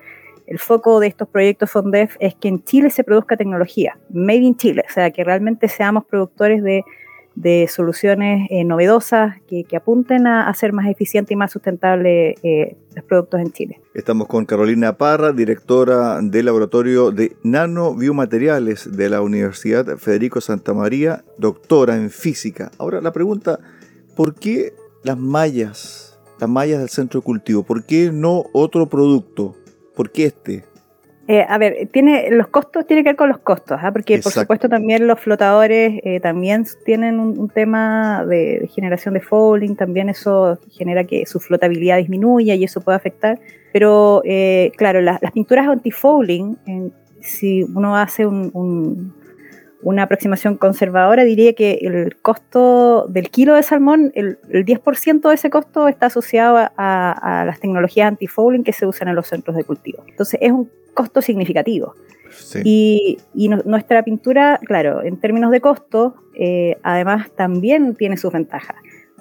El 0.47 0.57
foco 0.57 0.99
de 1.01 1.07
estos 1.07 1.27
proyectos 1.27 1.69
FONDEF 1.69 2.15
es 2.19 2.35
que 2.35 2.47
en 2.47 2.63
Chile 2.63 2.89
se 2.89 3.03
produzca 3.03 3.35
tecnología, 3.35 3.97
made 4.09 4.39
in 4.39 4.55
Chile, 4.55 4.83
o 4.89 4.91
sea, 4.91 5.11
que 5.11 5.23
realmente 5.23 5.67
seamos 5.67 6.05
productores 6.05 6.63
de 6.63 6.83
de 7.41 7.67
soluciones 7.67 8.47
eh, 8.51 8.63
novedosas 8.63 9.35
que, 9.47 9.65
apunten 9.75 10.27
a 10.27 10.47
hacer 10.47 10.73
más 10.73 10.87
eficiente 10.87 11.33
y 11.33 11.37
más 11.37 11.51
sustentable 11.51 12.35
eh, 12.43 12.77
los 12.95 13.03
productos 13.05 13.41
en 13.41 13.51
Chile. 13.51 13.81
Estamos 13.95 14.27
con 14.27 14.45
Carolina 14.45 14.97
Parra, 14.97 15.31
directora 15.31 16.19
del 16.21 16.45
Laboratorio 16.45 17.09
de 17.09 17.35
Nanobiomateriales 17.43 18.95
de 18.95 19.09
la 19.09 19.21
Universidad 19.21 19.97
Federico 19.97 20.39
Santa 20.39 20.73
María, 20.73 21.23
doctora 21.39 21.95
en 21.95 22.11
física. 22.11 22.69
Ahora 22.77 23.01
la 23.01 23.11
pregunta, 23.11 23.59
¿por 24.15 24.35
qué 24.35 24.73
las 25.03 25.17
mallas, 25.17 26.19
las 26.39 26.49
mallas 26.49 26.79
del 26.79 26.89
centro 26.89 27.21
de 27.21 27.25
cultivo? 27.25 27.63
¿Por 27.63 27.85
qué 27.85 28.11
no 28.13 28.45
otro 28.53 28.87
producto? 28.87 29.55
¿Por 29.95 30.11
qué 30.11 30.25
este? 30.25 30.70
Eh, 31.31 31.45
a 31.47 31.57
ver, 31.57 31.87
tiene 31.93 32.29
los 32.29 32.47
costos 32.47 32.85
tiene 32.85 33.03
que 33.03 33.11
ver 33.11 33.15
con 33.15 33.29
los 33.29 33.37
costos, 33.37 33.79
¿ah? 33.81 33.93
porque 33.93 34.19
por 34.19 34.33
supuesto 34.33 34.67
también 34.67 35.07
los 35.07 35.17
flotadores 35.17 36.01
eh, 36.03 36.19
también 36.19 36.65
tienen 36.83 37.21
un, 37.21 37.47
tema 37.47 38.25
de, 38.25 38.69
generación 38.75 39.13
de 39.13 39.21
fouling, 39.21 39.77
también 39.77 40.09
eso 40.09 40.59
genera 40.69 41.05
que 41.05 41.25
su 41.25 41.39
flotabilidad 41.39 41.99
disminuya 41.99 42.53
y 42.55 42.65
eso 42.65 42.81
puede 42.81 42.97
afectar. 42.97 43.39
Pero 43.71 44.21
eh, 44.25 44.73
claro, 44.75 44.99
las 44.99 45.21
pinturas 45.33 45.69
anti-fouling, 45.69 46.91
si 47.21 47.63
uno 47.63 47.95
hace 47.95 48.25
una 49.83 50.03
aproximación 50.03 50.57
conservadora, 50.57 51.23
diría 51.23 51.53
que 51.53 51.79
el 51.81 52.15
costo 52.21 53.05
del 53.09 53.29
kilo 53.29 53.55
de 53.55 53.63
salmón, 53.63 54.11
el, 54.15 54.39
10% 54.41 55.27
de 55.27 55.33
ese 55.33 55.49
costo 55.49 55.87
está 55.87 56.07
asociado 56.07 56.57
a, 56.57 57.41
a 57.41 57.45
las 57.45 57.59
tecnologías 57.59 58.07
anti-fouling 58.07 58.63
que 58.63 58.73
se 58.73 58.85
usan 58.85 59.07
en 59.07 59.15
los 59.15 59.27
centros 59.27 59.55
de 59.55 59.63
cultivo. 59.63 60.03
Entonces 60.07 60.39
es 60.41 60.51
un 60.51 60.69
costo 60.93 61.21
significativo. 61.21 61.95
Y, 62.63 63.17
nuestra 63.65 64.03
pintura, 64.03 64.59
claro, 64.65 65.03
en 65.03 65.19
términos 65.19 65.51
de 65.51 65.61
costo, 65.61 66.15
eh, 66.35 66.77
además 66.83 67.31
también 67.35 67.95
tiene 67.95 68.17
sus 68.17 68.31
ventajas. 68.31 68.75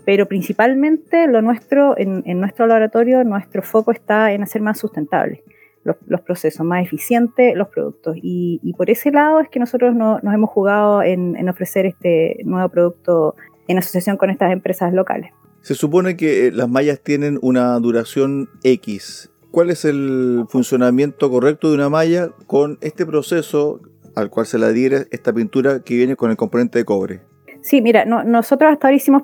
Pero 0.04 0.26
principalmente 0.26 1.26
lo 1.26 1.42
nuestro, 1.42 1.94
en, 1.98 2.22
nuestro 2.40 2.66
laboratorio, 2.66 3.22
nuestro 3.24 3.62
foco 3.62 3.92
está 3.92 4.32
en 4.32 4.42
hacer 4.42 4.62
más 4.62 4.78
sustentables 4.78 5.40
los, 5.84 6.20
procesos, 6.20 6.64
más 6.64 6.84
eficientes 6.84 7.56
los 7.56 7.68
productos. 7.68 8.16
Y, 8.20 8.74
por 8.76 8.90
ese 8.90 9.10
lado 9.10 9.40
es 9.40 9.48
que 9.48 9.58
nosotros 9.58 9.94
nos 9.94 10.22
hemos 10.22 10.50
jugado 10.50 11.02
en, 11.02 11.36
en 11.36 11.48
ofrecer 11.48 11.86
este 11.86 12.38
nuevo 12.44 12.68
producto 12.68 13.34
en 13.68 13.78
asociación 13.78 14.16
con 14.16 14.30
estas 14.30 14.52
empresas 14.52 14.92
locales. 14.92 15.32
Se 15.60 15.74
supone 15.74 16.16
que 16.16 16.46
eh, 16.46 16.52
las 16.52 16.68
mallas 16.68 17.00
tienen 17.00 17.38
una 17.42 17.78
duración 17.78 18.48
X 18.62 19.30
cuál 19.50 19.70
es 19.70 19.84
el 19.84 20.44
funcionamiento 20.48 21.30
correcto 21.30 21.68
de 21.68 21.74
una 21.74 21.88
malla 21.88 22.30
con 22.46 22.78
este 22.80 23.06
proceso 23.06 23.80
al 24.14 24.30
cual 24.30 24.46
se 24.46 24.58
le 24.58 24.66
adhiere 24.66 25.06
esta 25.10 25.32
pintura 25.32 25.80
que 25.80 25.96
viene 25.96 26.16
con 26.16 26.30
el 26.30 26.36
componente 26.36 26.78
de 26.78 26.84
cobre. 26.84 27.20
Sí, 27.62 27.80
mira, 27.80 28.04
nosotros 28.04 28.72
hasta 28.72 28.88
ahora 28.88 28.96
hicimos 28.96 29.22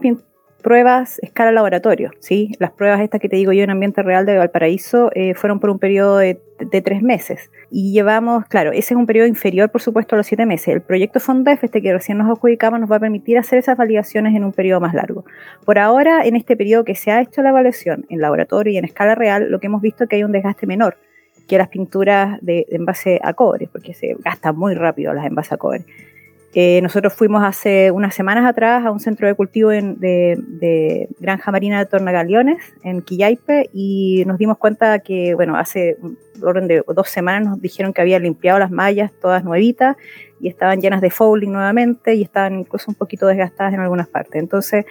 pruebas 0.66 1.20
escala 1.23 1.52
laboratorio, 1.52 2.11
¿sí? 2.18 2.50
Las 2.58 2.73
pruebas 2.73 3.00
estas 3.00 3.20
que 3.20 3.28
te 3.28 3.37
digo 3.37 3.52
yo 3.52 3.62
en 3.62 3.70
ambiente 3.70 4.02
real 4.02 4.26
de 4.26 4.37
Valparaíso 4.37 5.12
eh, 5.14 5.32
fueron 5.35 5.61
por 5.61 5.70
un 5.70 5.78
periodo 5.78 6.18
de, 6.18 6.40
tres 6.82 7.02
meses. 7.02 7.52
Y 7.70 7.92
llevamos, 7.92 8.46
claro, 8.46 8.73
ese 8.73 8.94
es 8.94 8.99
un 8.99 9.06
periodo 9.06 9.28
inferior, 9.28 9.70
por 9.70 9.80
supuesto, 9.80 10.16
a 10.16 10.18
los 10.18 10.26
siete 10.26 10.44
meses. 10.44 10.75
El 10.75 10.80
proyecto 10.80 11.20
FONDEF, 11.20 11.62
este 11.62 11.80
que 11.80 11.92
recién 11.92 12.18
nos 12.18 12.28
adjudicamos, 12.28 12.80
nos 12.80 12.90
va 12.90 12.96
a 12.96 12.99
permitir 12.99 13.38
hacer 13.38 13.61
esas 13.61 13.76
validaciones 13.76 14.35
en 14.35 14.42
un 14.42 14.52
periodo 14.52 14.80
más 14.80 14.92
largo. 14.92 15.25
Por 15.64 15.78
ahora, 15.78 16.26
en 16.26 16.35
este 16.35 16.56
periodo 16.56 16.82
que 16.82 16.96
se 16.96 17.12
ha 17.12 17.20
hecho 17.20 17.42
la 17.42 17.50
evaluación 17.50 18.04
en 18.08 18.20
laboratorio 18.20 18.73
y 18.73 18.76
en 18.76 18.87
escala 18.87 19.14
real, 19.14 19.49
lo 19.49 19.61
que 19.61 19.68
hemos 19.68 19.82
visto 19.82 20.02
es 20.02 20.11
que 20.11 20.16
hay 20.16 20.25
un 20.25 20.32
desgaste 20.32 20.66
menor 20.66 20.96
que 21.46 21.58
las 21.58 21.68
pinturas 21.68 22.40
de, 22.42 22.66
de 22.68 22.75
envase 22.75 23.20
a 23.23 23.35
cobre, 23.35 23.68
porque 23.70 23.94
se 23.94 24.16
gastan 24.18 24.58
muy 24.58 24.75
rápido 24.75 25.12
las 25.12 25.26
envases 25.26 25.52
a 25.52 25.58
cobre. 25.58 25.85
Eh, 26.58 26.80
nosotros 26.80 27.12
fuimos 27.12 27.44
hace 27.44 27.90
unas 27.90 28.14
semanas 28.14 28.46
atrás 28.46 28.86
a 28.86 28.90
un 28.90 28.98
centro 28.98 29.28
de 29.28 29.34
cultivo 29.34 29.68
de, 29.68 31.06
Granja 31.20 31.52
Marina 31.52 31.78
de 31.78 31.84
Tornagaliones, 31.84 32.72
en 32.82 33.02
Quillaipe, 33.02 33.68
y 33.75 34.25
nos 34.26 34.38
dimos 34.38 34.56
cuenta 34.56 35.00
que, 35.00 35.34
bueno, 35.34 35.58
hace 35.58 35.98
orden 36.40 36.66
de 36.66 36.82
dos 36.94 37.10
semanas 37.10 37.50
nos 37.50 37.60
dijeron 37.60 37.92
que 37.92 38.00
habían 38.00 38.22
limpiado 38.22 38.58
las 38.58 38.70
mallas 38.70 39.12
todas 39.20 39.44
nuevitas 39.44 39.98
y 40.40 40.48
estaban 40.48 40.80
llenas 40.80 41.02
de 41.02 41.10
fouling 41.10 41.52
nuevamente 41.52 42.14
y 42.14 42.22
estaban 42.22 42.60
incluso 42.60 42.90
un 42.90 42.94
poquito 42.94 43.26
desgastadas 43.26 43.75
en 43.75 43.80
algunas 43.80 44.08
partes. 44.08 44.40
Entonces, 44.40 44.86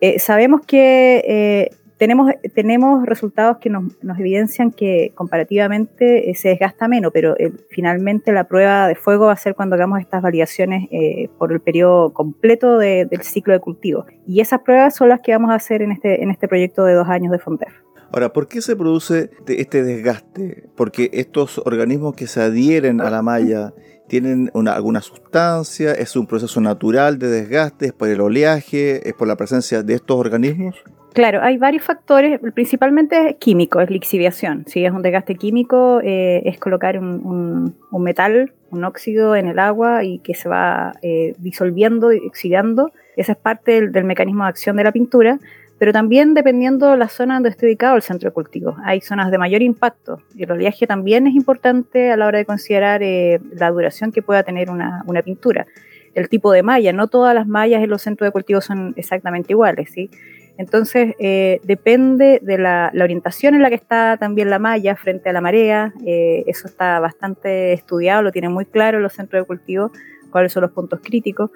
eh, 0.00 0.20
sabemos 0.20 0.60
que 0.64 1.24
eh, 1.26 1.70
tenemos, 2.02 2.32
tenemos 2.52 3.06
resultados 3.06 3.58
que 3.58 3.70
nos, 3.70 3.84
evidencian 4.18 4.72
que 4.72 5.12
comparativamente 5.14 6.30
eh, 6.30 6.34
se 6.34 6.48
desgasta 6.48 6.88
menos, 6.88 7.12
pero 7.14 7.36
eh, 7.38 7.52
finalmente 7.70 8.32
la 8.32 8.48
prueba 8.48 8.88
de 8.88 8.96
fuego 8.96 9.26
va 9.26 9.34
a 9.34 9.36
ser 9.36 9.54
cuando 9.54 9.76
hagamos 9.76 10.00
estas 10.00 10.20
variaciones 10.20 10.88
eh, 10.90 11.28
por 11.38 11.52
el 11.52 11.60
periodo 11.60 12.12
completo 12.12 12.76
del 12.78 13.22
ciclo 13.22 13.52
de 13.52 13.60
cultivo. 13.60 14.04
Y 14.26 14.40
esas 14.40 14.62
pruebas 14.62 14.96
son 14.96 15.10
las 15.10 15.20
que 15.20 15.30
vamos 15.30 15.52
a 15.52 15.54
hacer 15.54 15.80
en 15.80 15.92
este, 15.92 16.24
en 16.24 16.32
este 16.32 16.48
proyecto 16.48 16.82
de 16.82 16.94
dos 16.94 17.08
años 17.08 17.30
de 17.30 17.38
Fontef. 17.38 17.72
Ahora, 18.12 18.32
¿por 18.32 18.48
qué 18.48 18.62
se 18.62 18.74
produce 18.74 19.30
este 19.46 19.84
desgaste? 19.84 20.70
Porque 20.74 21.08
estos 21.12 21.58
organismos 21.58 22.16
que 22.16 22.26
se 22.26 22.42
adhieren 22.42 23.00
a 23.00 23.10
la 23.10 23.22
malla 23.22 23.74
tienen 24.08 24.50
alguna 24.52 25.02
sustancia, 25.02 25.92
es 25.92 26.16
un 26.16 26.26
proceso 26.26 26.60
natural 26.60 27.20
de 27.20 27.28
desgaste, 27.28 27.86
es 27.86 27.92
por 27.92 28.08
el 28.08 28.20
oleaje, 28.20 29.08
es 29.08 29.14
por 29.14 29.28
la 29.28 29.36
presencia 29.36 29.84
de 29.84 29.94
estos 29.94 30.16
organismos. 30.16 30.82
Claro, 31.12 31.42
hay 31.42 31.58
varios 31.58 31.82
factores, 31.82 32.40
principalmente 32.54 33.36
químico, 33.38 33.80
es 33.80 33.90
lixiviación. 33.90 34.64
Si 34.66 34.84
es 34.84 34.92
un 34.92 35.02
desgaste 35.02 35.34
químico, 35.34 36.00
eh, 36.02 36.42
es 36.46 36.58
colocar 36.58 36.98
un, 36.98 37.74
metal, 37.92 38.52
un 38.70 38.84
óxido 38.84 39.36
en 39.36 39.46
el 39.46 39.58
agua 39.58 40.04
y 40.04 40.20
que 40.20 40.34
se 40.34 40.48
va 40.48 40.94
eh, 41.02 41.34
disolviendo 41.38 42.14
y 42.14 42.26
oxidando. 42.26 42.92
Esa 43.14 43.32
es 43.32 43.38
parte 43.38 43.88
del, 43.90 44.04
mecanismo 44.04 44.44
de 44.44 44.48
acción 44.48 44.76
de 44.76 44.84
la 44.84 44.92
pintura, 44.92 45.38
pero 45.78 45.92
también 45.92 46.32
dependiendo 46.32 46.90
de 46.90 46.96
la 46.96 47.08
zona 47.08 47.34
donde 47.34 47.50
esté 47.50 47.66
ubicado 47.66 47.96
el 47.96 48.02
centro 48.02 48.30
de 48.30 48.34
cultivo. 48.34 48.76
Hay 48.82 49.02
zonas 49.02 49.30
de 49.30 49.36
mayor 49.36 49.60
impacto 49.60 50.22
y 50.34 50.44
el 50.44 50.52
oleaje 50.52 50.86
también 50.86 51.26
es 51.26 51.34
importante 51.34 52.10
a 52.10 52.16
la 52.16 52.26
hora 52.26 52.38
de 52.38 52.46
considerar 52.46 53.02
eh, 53.02 53.38
la 53.54 53.70
duración 53.70 54.12
que 54.12 54.22
pueda 54.22 54.44
tener 54.44 54.70
una, 54.70 55.02
una 55.06 55.20
pintura. 55.20 55.66
El 56.14 56.30
tipo 56.30 56.52
de 56.52 56.62
malla, 56.62 56.92
no 56.94 57.08
todas 57.08 57.34
las 57.34 57.46
mallas 57.46 57.82
en 57.82 57.90
los 57.90 58.00
centros 58.00 58.26
de 58.28 58.32
cultivo 58.32 58.62
son 58.62 58.94
exactamente 58.96 59.52
iguales, 59.52 59.90
¿sí? 59.90 60.10
Entonces, 60.58 61.14
eh, 61.18 61.60
depende 61.64 62.40
de 62.42 62.58
la, 62.58 62.92
orientación 62.94 63.54
en 63.54 63.62
la 63.62 63.68
que 63.68 63.74
está 63.74 64.16
también 64.18 64.50
la 64.50 64.58
malla 64.58 64.96
frente 64.96 65.30
a 65.30 65.32
la 65.32 65.40
marea. 65.40 65.94
Eh, 66.06 66.44
eso 66.46 66.68
está 66.68 67.00
bastante 67.00 67.72
estudiado, 67.72 68.22
lo 68.22 68.32
tienen 68.32 68.52
muy 68.52 68.66
claro 68.66 69.00
los 69.00 69.14
centros 69.14 69.42
de 69.42 69.46
cultivo, 69.46 69.90
cuáles 70.30 70.52
son 70.52 70.62
los 70.62 70.72
puntos 70.72 71.00
críticos. 71.02 71.50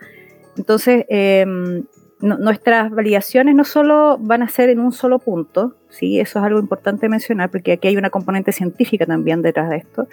Entonces, 0.57 1.05
em, 1.09 1.85
nuestras 2.21 2.91
validaciones 2.91 3.55
no 3.55 3.65
solo 3.65 4.17
van 4.19 4.43
a 4.43 4.49
ser 4.49 4.71
en 4.71 4.81
un 4.81 4.93
solo 4.93 5.19
punto, 5.19 5.77
¿sí? 5.91 6.19
eso 6.19 6.39
es 6.39 6.45
algo 6.45 6.59
importante 6.59 7.11
mencionar, 7.11 7.51
porque 7.51 7.73
aquí 7.73 7.89
hay 7.89 7.97
una 7.99 8.09
componente 8.09 8.53
científica 8.53 9.05
también 9.05 9.43
detrás 9.43 9.69
de 9.69 9.77
esto. 9.77 10.09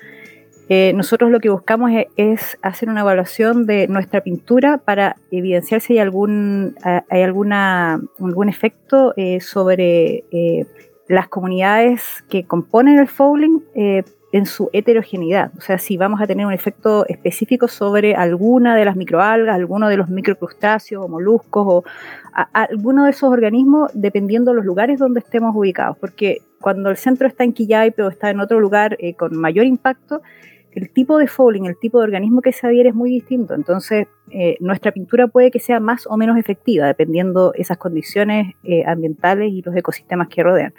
Eh, 0.70 0.94
nosotros 0.96 1.30
lo 1.30 1.40
que 1.40 1.50
buscamos 1.50 1.92
es, 2.16 2.58
hacer 2.62 2.90
una 2.90 3.02
evaluación 3.02 3.66
de 3.66 3.88
nuestra 3.88 4.22
pintura 4.22 4.78
para 4.78 5.18
evidenciar 5.30 5.82
si 5.82 5.94
hay 5.94 6.00
algún, 6.00 6.76
hay 7.10 7.22
alguna, 7.22 8.02
algún 8.20 8.50
efecto 8.50 9.14
eh, 9.18 9.42
sobre 9.42 10.24
eh, 10.32 10.66
las 11.08 11.28
comunidades 11.28 12.24
que 12.30 12.46
componen 12.46 12.98
el 12.98 13.08
fouling 13.08 13.62
en 13.76 14.46
su 14.48 14.70
heterogeneidad. 14.74 15.52
O 15.58 15.62
sea, 15.62 15.78
si 15.78 15.98
vamos 15.98 16.22
a 16.22 16.26
tener 16.26 16.46
un 16.46 16.54
efecto 16.54 17.06
específico 17.08 17.68
sobre 17.68 18.16
alguna 18.16 18.76
de 18.76 18.86
las 18.86 18.96
microalgas, 18.96 19.56
alguno 19.56 19.90
de 19.90 19.98
los 19.98 20.10
microcrustáceos 20.10 21.06
o 21.06 21.08
moluscos 21.08 21.66
o 21.68 21.84
alguno 22.54 23.04
de 23.04 23.12
esos 23.12 23.30
organismos, 23.30 23.92
dependiendo 23.94 24.52
de 24.52 24.58
los 24.58 24.66
lugares 24.66 24.98
donde 24.98 25.20
estemos 25.20 25.56
ubicados. 25.56 25.98
Porque 26.00 26.42
cuando 26.60 26.90
el 26.90 26.98
centro 26.98 27.28
está 27.28 27.44
en 27.44 27.54
Quillay, 27.54 27.94
o 28.00 28.08
está 28.08 28.32
en 28.32 28.40
otro 28.40 28.60
lugar 28.60 28.98
con 29.18 29.38
mayor 29.38 29.66
impacto, 29.66 30.22
el 30.76 30.90
tipo 30.90 31.18
de 31.18 31.28
fouling, 31.28 31.66
el 31.66 31.78
tipo 31.78 32.00
de 32.00 32.06
organismo 32.06 32.42
que 32.42 32.52
se 32.52 32.68
adhiere 32.68 32.90
es 32.90 32.96
muy 32.96 33.10
distinto. 33.10 33.54
Entonces, 33.54 34.08
eh, 34.32 34.58
nuestra 34.60 34.92
pintura 34.92 35.28
puede 35.28 35.52
que 35.52 35.60
sea 35.60 35.80
más 35.80 36.08
o 36.08 36.18
menos 36.18 36.38
efectiva, 36.38 36.88
dependiendo 36.88 37.54
esas 37.56 37.78
condiciones 37.78 38.56
eh, 38.64 38.84
ambientales 38.86 39.52
y 39.52 39.62
los 39.62 39.76
ecosistemas 39.76 40.28
que 40.30 40.44
rodean. 40.44 40.74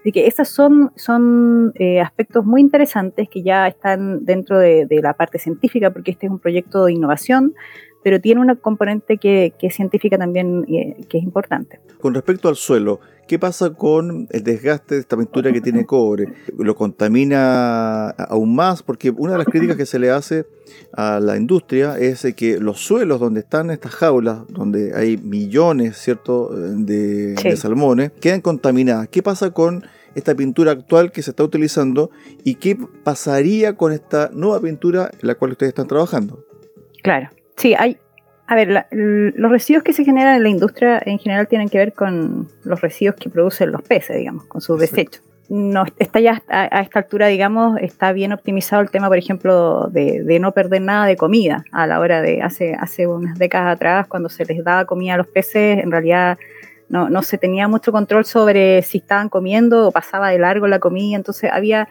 Así 0.00 0.12
que 0.12 0.26
estos 0.26 0.48
son, 0.48 0.92
son 0.94 1.72
eh, 1.74 2.00
aspectos 2.00 2.44
muy 2.44 2.60
interesantes 2.60 3.28
que 3.28 3.42
ya 3.42 3.66
están 3.66 4.24
dentro 4.24 4.58
de, 4.58 4.86
la 5.02 5.14
parte 5.14 5.38
científica, 5.38 5.90
porque 5.90 6.12
este 6.12 6.26
es 6.26 6.32
un 6.32 6.38
proyecto 6.38 6.84
de 6.84 6.92
innovación, 6.92 7.54
pero 8.02 8.20
tiene 8.20 8.40
una 8.40 8.56
componente 8.56 9.18
que, 9.18 9.52
que 9.58 9.68
es 9.68 9.74
científica 9.74 10.18
también, 10.18 10.64
que 10.64 11.18
es 11.18 11.24
importante. 11.24 11.80
Con 12.00 12.14
respecto 12.14 12.48
al 12.48 12.56
suelo, 12.56 13.00
¿Qué 13.28 13.38
pasa 13.38 13.74
con 13.74 14.26
el 14.30 14.42
desgaste 14.42 14.94
de 14.94 15.02
esta 15.02 15.14
pintura 15.14 15.52
que 15.52 15.60
tiene 15.60 15.84
cobre? 15.84 16.32
¿Lo 16.56 16.74
contamina 16.74 18.08
aún 18.08 18.54
más? 18.54 18.82
Porque 18.82 19.10
una 19.10 19.32
de 19.32 19.38
las 19.38 19.46
críticas 19.46 19.76
que 19.76 19.84
se 19.84 19.98
le 19.98 20.10
hace 20.10 20.46
a 20.94 21.20
la 21.20 21.36
industria 21.36 21.98
es 21.98 22.26
que 22.34 22.58
los 22.58 22.80
suelos 22.80 23.20
donde 23.20 23.40
están 23.40 23.70
estas 23.70 23.94
jaulas, 23.94 24.46
donde 24.48 24.94
hay 24.96 25.18
millones 25.18 25.98
¿cierto? 25.98 26.48
De, 26.48 27.34
salmones, 27.54 28.12
quedan 28.12 28.40
contaminadas. 28.40 29.08
¿Qué 29.08 29.22
pasa 29.22 29.50
con 29.50 29.84
esta 30.14 30.34
pintura 30.34 30.72
actual 30.72 31.12
que 31.12 31.20
se 31.20 31.32
está 31.32 31.44
utilizando 31.44 32.10
y 32.44 32.54
qué 32.54 32.78
pasaría 33.04 33.76
con 33.76 33.92
esta 33.92 34.30
nueva 34.32 34.58
pintura 34.62 35.10
en 35.12 35.28
la 35.28 35.34
cual 35.34 35.50
ustedes 35.50 35.72
están 35.72 35.86
trabajando? 35.86 36.46
Claro, 37.02 37.28
sí, 37.58 37.74
hay, 37.78 37.98
A 38.46 38.54
ver, 38.54 38.86
los 38.90 39.50
residuos 39.50 39.84
que 39.84 39.92
se 39.92 40.04
generan 40.04 40.36
en 40.36 40.42
la 40.42 40.48
industria 40.48 41.02
en 41.04 41.18
general 41.18 41.48
tienen 41.48 41.68
que 41.68 41.78
ver 41.78 41.92
con 41.92 42.48
los 42.64 42.80
residuos 42.80 43.16
que 43.16 43.28
producen 43.28 43.72
los 43.72 43.82
peces, 43.82 44.16
digamos, 44.16 44.44
con 44.46 44.60
sus 44.60 44.80
desechos. 44.80 45.22
No, 45.50 45.84
está 45.98 46.20
ya 46.20 46.42
a, 46.48 46.80
esta 46.80 46.98
altura, 46.98 47.26
digamos, 47.28 47.78
está 47.80 48.12
bien 48.12 48.34
optimizado 48.34 48.82
el 48.82 48.90
tema, 48.90 49.08
por 49.08 49.16
ejemplo, 49.16 49.88
de, 49.90 50.38
no 50.40 50.52
perder 50.52 50.82
nada 50.82 51.06
de 51.06 51.16
comida 51.16 51.64
a 51.72 51.86
la 51.86 52.00
hora 52.00 52.20
de 52.20 52.42
hace, 52.42 52.74
hace 52.74 53.06
unas 53.06 53.38
décadas 53.38 53.76
atrás, 53.76 54.06
cuando 54.08 54.28
se 54.28 54.44
les 54.44 54.62
daba 54.62 54.84
comida 54.84 55.14
a 55.14 55.16
los 55.16 55.26
peces, 55.26 55.82
en 55.82 55.90
realidad 55.90 56.38
no, 56.90 57.08
no 57.08 57.22
se 57.22 57.38
tenía 57.38 57.66
mucho 57.66 57.92
control 57.92 58.26
sobre 58.26 58.82
si 58.82 58.98
estaban 58.98 59.30
comiendo 59.30 59.88
o 59.88 59.90
pasaba 59.90 60.28
de 60.28 60.38
largo 60.38 60.66
la 60.66 60.80
comida, 60.80 61.16
entonces 61.16 61.50
había, 61.50 61.88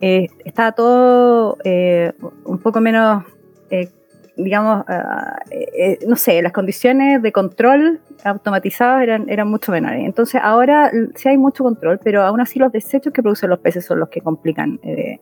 eh, 0.00 0.28
estaba 0.44 0.70
todo 0.70 1.58
eh, 1.64 2.12
un 2.44 2.58
poco 2.58 2.80
menos 2.80 3.24
eh, 3.70 3.88
digamos, 4.36 4.84
ah, 4.88 5.38
eh, 5.50 5.68
eh, 5.78 5.98
no 6.06 6.16
sé, 6.16 6.42
las 6.42 6.52
condiciones 6.52 7.22
de 7.22 7.32
control 7.32 8.00
automatizadas 8.22 9.02
eran, 9.02 9.28
eran 9.28 9.48
mucho 9.48 9.72
menores. 9.72 10.04
Entonces 10.04 10.40
ahora 10.44 10.90
sí 11.14 11.28
hay 11.28 11.38
mucho 11.38 11.64
control, 11.64 11.98
pero 12.02 12.22
aún 12.22 12.40
así 12.40 12.58
los 12.58 12.70
desechos 12.70 13.12
que 13.12 13.22
producen 13.22 13.50
los 13.50 13.60
peces 13.60 13.84
son 13.84 13.98
los 13.98 14.10
que 14.10 14.20
complican. 14.20 14.78
Eh, 14.82 15.20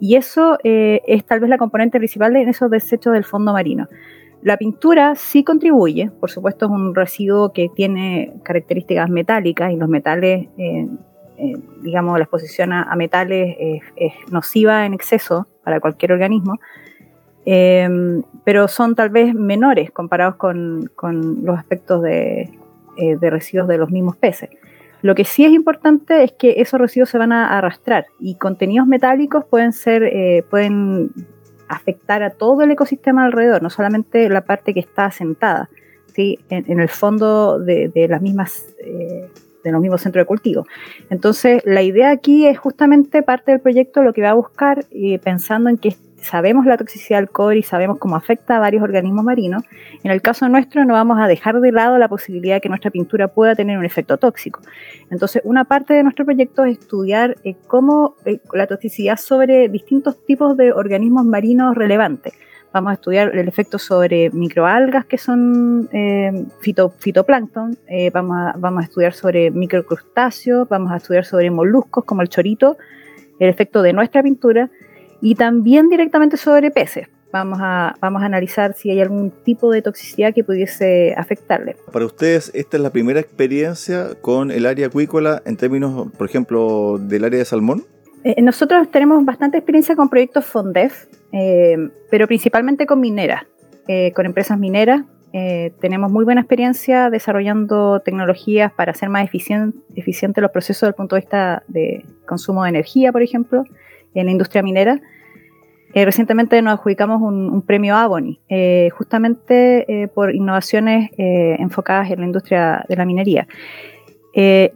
y 0.00 0.16
eso 0.16 0.58
es 0.62 1.24
tal 1.24 1.40
vez 1.40 1.48
la 1.48 1.58
componente 1.58 1.98
principal 1.98 2.32
de 2.32 2.42
esos 2.42 2.70
desechos 2.70 3.12
del 3.12 3.24
fondo 3.24 3.52
marino. 3.52 3.88
La 4.42 4.56
pintura 4.56 5.14
sí 5.14 5.44
contribuye, 5.44 6.10
por 6.18 6.30
supuesto 6.30 6.66
es 6.66 6.72
un 6.72 6.94
residuo 6.94 7.52
que 7.52 7.68
tiene 7.74 8.32
características 8.42 9.08
metálicas 9.08 9.72
y 9.72 9.76
los 9.76 9.88
metales, 9.88 10.48
digamos, 11.82 12.18
la 12.18 12.24
exposición 12.24 12.72
a, 12.72 12.92
metales 12.96 13.56
es 13.94 14.12
nociva 14.32 14.84
en 14.84 14.94
exceso 14.94 15.46
para 15.62 15.78
cualquier 15.78 16.10
organismo. 16.10 16.58
Em, 17.44 18.22
pero 18.44 18.68
son 18.68 18.94
tal 18.94 19.10
vez 19.10 19.34
menores 19.34 19.90
comparados 19.90 20.36
con, 20.36 20.90
los 21.42 21.58
aspectos 21.58 22.04
eh, 22.06 22.50
de, 22.96 23.30
residuos 23.30 23.68
de 23.68 23.78
los 23.78 23.90
mismos 23.90 24.16
peces. 24.16 24.50
Lo 25.00 25.16
que 25.16 25.24
sí 25.24 25.44
es 25.44 25.52
importante 25.52 26.22
es 26.22 26.32
que 26.32 26.54
esos 26.58 26.80
residuos 26.80 27.10
se 27.10 27.18
van 27.18 27.32
a 27.32 27.58
arrastrar 27.58 28.06
y 28.20 28.36
contenidos 28.36 28.86
metálicos 28.86 29.44
pueden 29.44 29.72
ser, 29.72 30.04
eh, 30.04 30.44
pueden 30.48 31.10
afectar 31.68 32.22
a 32.22 32.30
todo 32.30 32.62
el 32.62 32.70
ecosistema 32.70 33.24
alrededor, 33.24 33.62
no 33.62 33.70
solamente 33.70 34.28
la 34.28 34.42
parte 34.42 34.72
que 34.72 34.80
está 34.80 35.06
asentada, 35.06 35.68
¿sí? 36.14 36.38
en, 36.50 36.78
el 36.78 36.88
fondo 36.88 37.58
de, 37.58 37.90
las 38.08 38.22
mismas, 38.22 38.64
eh, 38.78 39.28
de 39.64 39.72
los 39.72 39.80
mismos 39.80 40.02
centros 40.02 40.22
de 40.22 40.26
cultivo. 40.26 40.66
Entonces, 41.10 41.62
la 41.64 41.82
idea 41.82 42.10
aquí 42.10 42.46
es 42.46 42.58
justamente 42.58 43.22
parte 43.22 43.50
del 43.50 43.60
proyecto 43.60 44.02
lo 44.02 44.12
que 44.12 44.22
va 44.22 44.30
a 44.30 44.34
buscar, 44.34 44.84
pensando 45.24 45.70
en 45.70 45.78
que 45.78 45.96
sabemos 46.22 46.66
la 46.66 46.76
toxicidad 46.76 47.18
del 47.18 47.30
cobre 47.30 47.58
y 47.58 47.62
sabemos 47.62 47.98
cómo 47.98 48.16
afecta 48.16 48.56
a 48.56 48.60
varios 48.60 48.82
organismos 48.82 49.24
marinos, 49.24 49.62
en 50.02 50.10
el 50.10 50.22
caso 50.22 50.48
nuestro 50.48 50.84
no 50.84 50.94
vamos 50.94 51.18
a 51.20 51.26
dejar 51.26 51.60
de 51.60 51.72
lado 51.72 51.98
la 51.98 52.08
posibilidad 52.08 52.56
de 52.56 52.60
que 52.60 52.68
nuestra 52.68 52.90
pintura 52.90 53.28
pueda 53.28 53.54
tener 53.54 53.78
un 53.78 53.84
efecto 53.84 54.16
tóxico. 54.16 54.60
Entonces, 55.10 55.42
una 55.44 55.64
parte 55.64 55.94
de 55.94 56.02
nuestro 56.02 56.24
proyecto 56.24 56.64
es 56.64 56.78
estudiar 56.78 57.36
eh, 57.44 57.56
cómo 57.66 58.14
eh, 58.24 58.40
la 58.52 58.66
toxicidad 58.66 59.16
sobre 59.16 59.68
distintos 59.68 60.24
tipos 60.24 60.56
de 60.56 60.72
organismos 60.72 61.24
marinos 61.24 61.74
relevantes. 61.74 62.32
Vamos 62.72 62.92
a 62.92 62.94
estudiar 62.94 63.36
el 63.36 63.48
efecto 63.48 63.78
sobre 63.78 64.30
microalgas 64.30 65.04
que 65.04 65.18
son 65.18 65.90
eh, 65.92 66.46
fitoplancton, 66.98 67.76
vamos, 68.14 68.36
a, 68.38 68.54
vamos 68.56 68.80
a 68.80 68.84
estudiar 68.84 69.12
sobre 69.12 69.50
microcrustáceos, 69.50 70.66
vamos 70.70 70.90
a 70.90 70.96
estudiar 70.96 71.26
sobre 71.26 71.50
moluscos 71.50 72.04
como 72.04 72.22
el 72.22 72.30
chorito, 72.30 72.78
el 73.38 73.50
efecto 73.50 73.82
de 73.82 73.92
nuestra 73.92 74.22
pintura 74.22 74.70
y 75.22 75.36
también 75.36 75.88
directamente 75.88 76.36
sobre 76.36 76.70
peces. 76.70 77.08
Vamos 77.32 77.60
a, 77.62 77.94
vamos 78.00 78.20
a 78.22 78.26
analizar 78.26 78.74
si 78.74 78.90
hay 78.90 79.00
algún 79.00 79.30
tipo 79.30 79.70
de 79.70 79.80
toxicidad 79.80 80.34
que 80.34 80.44
pudiese 80.44 81.14
afectarle. 81.16 81.76
Para 81.90 82.04
ustedes, 82.04 82.50
¿esta 82.54 82.76
es 82.76 82.82
la 82.82 82.90
primera 82.90 83.20
experiencia 83.20 84.10
con 84.20 84.50
el 84.50 84.66
área 84.66 84.88
acuícola 84.88 85.40
en 85.46 85.56
términos, 85.56 86.12
por 86.18 86.28
ejemplo, 86.28 86.98
del 86.98 87.24
área 87.24 87.38
de 87.38 87.44
salmón? 87.46 87.84
Eh, 88.24 88.42
nosotros 88.42 88.90
tenemos 88.90 89.24
bastante 89.24 89.56
experiencia 89.56 89.96
con 89.96 90.10
proyectos 90.10 90.44
FONDEF, 90.44 91.06
eh, 91.32 91.76
pero 92.10 92.26
principalmente 92.26 92.84
con 92.84 93.00
mineras, 93.00 93.44
eh, 93.88 94.12
con 94.12 94.26
empresas 94.26 94.58
mineras. 94.58 95.02
tenemos 95.80 96.12
muy 96.12 96.26
buena 96.26 96.42
experiencia 96.42 97.08
desarrollando 97.08 98.00
tecnologías 98.00 98.70
para 98.70 98.90
hacer 98.92 99.08
más 99.08 99.24
eficientes 99.24 100.42
los 100.42 100.50
procesos 100.50 100.82
desde 100.82 100.88
el 100.88 100.94
punto 100.94 101.16
de 101.16 101.20
vista 101.22 101.62
de 101.68 102.04
consumo 102.26 102.64
de 102.64 102.68
energía, 102.68 103.12
por 103.12 103.22
ejemplo 103.22 103.64
en 104.14 104.26
la 104.26 104.32
industria 104.32 104.62
minera. 104.62 105.00
Eh, 105.94 106.04
recientemente 106.06 106.60
nos 106.62 106.74
adjudicamos 106.74 107.20
un, 107.20 107.62
premio 107.62 107.94
Avoni, 107.96 108.40
eh, 108.48 108.88
justamente 108.96 110.02
eh, 110.02 110.08
por 110.08 110.34
innovaciones 110.34 111.10
enfocadas 111.18 112.10
en 112.10 112.20
la 112.20 112.26
industria 112.26 112.84
de 112.88 112.96
la 112.96 113.04
minería. 113.04 113.46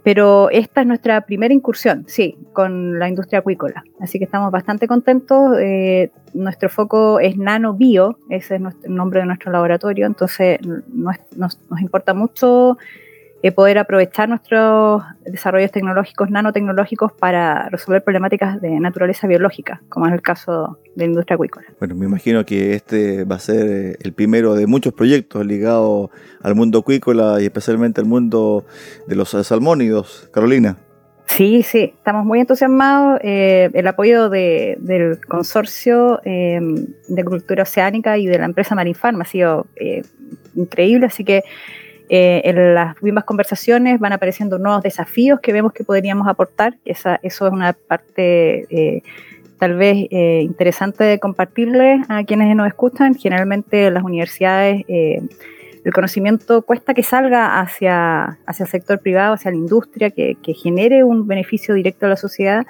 pero 0.02 0.50
esta 0.50 0.82
es 0.82 0.86
nuestra 0.86 1.22
primera 1.22 1.54
incursión, 1.54 2.04
sí, 2.06 2.36
con 2.52 2.98
la 2.98 3.08
industria 3.08 3.38
acuícola. 3.38 3.82
Así 3.98 4.18
que 4.18 4.24
estamos 4.24 4.50
bastante 4.52 4.86
contentos. 4.86 5.56
nuestro 6.34 6.68
foco 6.68 7.18
es 7.18 7.38
Nano 7.38 7.72
Bio, 7.72 8.18
ese 8.28 8.56
es 8.56 8.60
el 8.84 8.94
nombre 8.94 9.20
de 9.20 9.26
nuestro 9.26 9.50
laboratorio. 9.50 10.06
Entonces 10.06 10.58
nos 10.92 11.80
importa 11.80 12.12
mucho 12.12 12.76
poder 13.52 13.78
aprovechar 13.78 14.28
nuestros 14.28 15.02
desarrollos 15.24 15.70
tecnológicos, 15.70 16.30
nanotecnológicos, 16.30 17.12
para 17.12 17.68
resolver 17.68 18.02
problemáticas 18.02 18.60
de 18.60 18.80
naturaleza 18.80 19.26
biológica, 19.26 19.82
como 19.88 20.06
es 20.06 20.12
el 20.12 20.22
caso 20.22 20.78
de 20.94 21.04
la 21.04 21.10
industria 21.10 21.34
acuícola. 21.34 21.66
Bueno, 21.78 21.94
me 21.94 22.06
imagino 22.06 22.44
que 22.44 22.74
este 22.74 23.24
va 23.24 23.36
a 23.36 23.40
ser 23.40 23.66
eh, 23.66 23.96
el 24.00 24.12
primero 24.12 24.54
de 24.54 24.66
muchos 24.66 24.92
proyectos 24.92 25.44
ligados 25.44 26.10
al 26.42 26.54
mundo 26.54 26.78
acuícola 26.80 27.36
y 27.40 27.44
especialmente 27.44 28.00
al 28.00 28.06
mundo 28.06 28.64
de 29.06 29.16
los 29.16 29.30
salmónidos. 29.30 30.28
Carolina. 30.32 30.78
Sí, 31.26 31.62
sí, 31.62 31.92
estamos 31.96 32.24
muy 32.24 32.40
entusiasmados. 32.40 33.20
Eh, 33.22 33.68
el 33.74 33.86
apoyo 33.88 34.30
del 34.30 35.18
consorcio 35.26 36.20
eh, 36.24 36.60
de 37.08 37.24
cultura 37.24 37.64
oceánica 37.64 38.16
y 38.16 38.26
de 38.26 38.38
la 38.38 38.44
empresa 38.44 38.74
Marinfarm 38.74 39.20
ha 39.20 39.24
sido 39.24 39.66
increíble, 40.54 41.06
así 41.06 41.24
que 41.24 41.42
eh, 42.08 42.42
en 42.44 42.74
las 42.74 43.02
mismas 43.02 43.24
conversaciones 43.24 43.98
van 43.98 44.12
apareciendo 44.12 44.58
nuevos 44.58 44.82
desafíos 44.82 45.40
que 45.40 45.52
vemos 45.52 45.72
que 45.72 45.84
podríamos 45.84 46.28
aportar. 46.28 46.76
Esa, 46.84 47.18
eso 47.22 47.46
es 47.46 47.52
una 47.52 47.72
parte 47.72 48.66
eh, 48.70 49.02
tal 49.58 49.74
vez 49.74 50.06
eh, 50.10 50.40
interesante 50.42 51.02
de 51.04 51.18
compartirle 51.18 52.00
a 52.08 52.22
quienes 52.24 52.54
nos 52.54 52.68
escuchan. 52.68 53.14
Generalmente 53.14 53.90
las 53.90 54.04
universidades, 54.04 54.84
el 54.88 55.92
conocimiento 55.92 56.62
cuesta 56.62 56.94
que 56.94 57.02
salga 57.02 57.60
hacia, 57.60 58.38
hacia 58.46 58.64
el 58.64 58.70
sector 58.70 59.00
privado, 59.00 59.34
hacia 59.34 59.50
la 59.50 59.56
industria, 59.56 60.10
que, 60.10 60.36
que 60.42 60.54
genere 60.54 61.02
un 61.02 61.26
beneficio 61.26 61.74
directo 61.74 62.06
a 62.06 62.10
la 62.10 62.16
sociedad. 62.16 62.66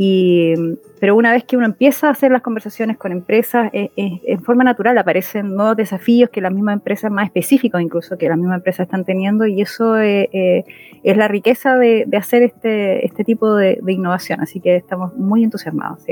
Y, 0.00 0.54
pero 1.00 1.16
una 1.16 1.32
vez 1.32 1.42
que 1.42 1.56
uno 1.56 1.66
empieza 1.66 2.06
a 2.06 2.12
hacer 2.12 2.30
las 2.30 2.40
conversaciones 2.40 2.96
con 2.96 3.10
empresas, 3.10 3.68
eh, 3.72 3.90
eh, 3.96 4.20
en 4.26 4.40
forma 4.44 4.62
natural 4.62 4.96
aparecen 4.96 5.56
nuevos 5.56 5.76
desafíos 5.76 6.30
que 6.30 6.40
las 6.40 6.52
mismas 6.52 6.74
empresas, 6.74 7.10
más 7.10 7.26
específicos 7.26 7.82
incluso, 7.82 8.16
que 8.16 8.28
las 8.28 8.38
mismas 8.38 8.58
empresas 8.58 8.84
están 8.84 9.04
teniendo, 9.04 9.44
y 9.44 9.60
eso 9.60 9.98
eh, 9.98 10.64
es 11.02 11.16
la 11.16 11.26
riqueza 11.26 11.74
de, 11.74 12.06
hacer 12.16 12.44
este, 12.44 13.04
este 13.04 13.24
tipo 13.24 13.56
de, 13.56 13.80
innovación. 13.88 14.40
Así 14.40 14.60
que 14.60 14.76
estamos 14.76 15.16
muy 15.16 15.42
entusiasmados. 15.42 16.04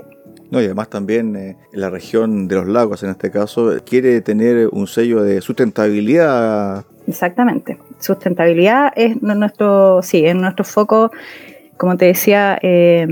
No, 0.50 0.60
y 0.60 0.64
además 0.64 0.90
también 0.90 1.56
la 1.70 1.88
región 1.88 2.48
de 2.48 2.56
los 2.56 2.66
lagos, 2.66 3.04
en 3.04 3.10
este 3.10 3.30
caso, 3.30 3.72
quiere 3.88 4.20
tener 4.20 4.68
un 4.72 4.88
sello 4.88 5.22
de 5.22 5.40
sustentabilidad. 5.40 6.84
Exactamente. 7.06 7.78
Sustentabilidad 8.00 8.92
es 8.96 9.22
nuestro, 9.22 10.02
sí, 10.02 10.26
es 10.26 10.34
nuestro 10.34 10.64
foco 10.64 11.12
como 11.76 11.96
te 11.96 12.06
decía, 12.06 12.58
eh, 12.62 13.06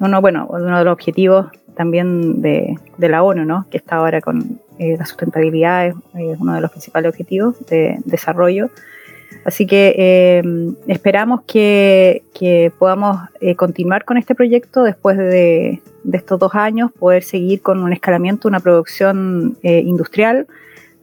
uno, 0.00 0.20
bueno, 0.20 0.46
uno 0.50 0.78
de 0.78 0.84
los 0.84 0.92
objetivos 0.92 1.46
también 1.76 2.40
de, 2.40 2.76
la 2.98 3.22
ONU, 3.22 3.44
¿no? 3.44 3.66
que 3.70 3.78
está 3.78 3.96
ahora 3.96 4.20
con 4.20 4.60
eh, 4.78 4.96
la 4.96 5.06
sustentabilidad, 5.06 5.88
es, 5.88 5.94
uno 6.38 6.54
de 6.54 6.60
los 6.60 6.70
principales 6.70 7.10
objetivos 7.10 7.64
de 7.66 7.98
desarrollo. 8.04 8.70
Así 9.44 9.66
que 9.66 9.94
eh, 9.98 10.42
esperamos 10.86 11.42
que, 11.46 12.22
podamos 12.78 13.18
continuar 13.56 14.04
con 14.04 14.16
este 14.16 14.34
proyecto 14.34 14.84
después 14.84 15.18
de, 15.18 15.82
de, 16.04 16.16
estos 16.16 16.38
dos 16.38 16.54
años, 16.54 16.92
poder 16.92 17.24
seguir 17.24 17.60
con 17.60 17.82
un 17.82 17.92
escalamiento, 17.92 18.48
una 18.48 18.60
producción 18.60 19.58
industrial 19.62 20.46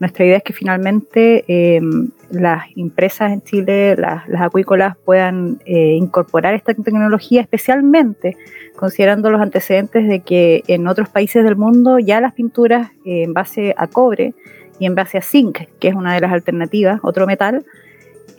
nuestra 0.02 0.26
idea 0.26 0.38
es 0.38 0.44
que 0.44 0.52
finalmente 0.52 1.44
em, 1.48 2.10
las 2.32 2.64
empresas 2.76 3.32
en 3.32 3.44
Chile, 3.44 3.96
las, 3.96 4.24
acuícolas, 4.36 4.98
puedan 4.98 5.60
eh, 5.64 5.94
incorporar 5.94 6.56
esta 6.56 6.74
tecnología, 6.74 7.40
especialmente 7.42 8.36
considerando 8.76 9.30
los 9.30 9.40
antecedentes 9.40 10.08
de 10.08 10.22
que 10.22 10.64
en 10.66 10.88
otros 10.88 11.08
países 11.08 11.44
del 11.44 11.56
mundo 11.56 12.00
ya 12.00 12.20
las 12.20 12.34
pinturas 12.34 12.90
eh, 13.06 13.22
en 13.22 13.34
base 13.36 13.76
a 13.78 13.86
cobre 13.86 14.34
y 14.80 14.88
en 14.88 14.96
base 14.96 15.20
a 15.20 15.22
zinc, 15.22 15.60
que 15.80 15.90
es 15.90 15.94
una 15.94 16.16
de 16.16 16.22
las 16.22 16.32
alternativas, 16.32 17.00
otro 17.04 17.28
metal, 17.28 17.64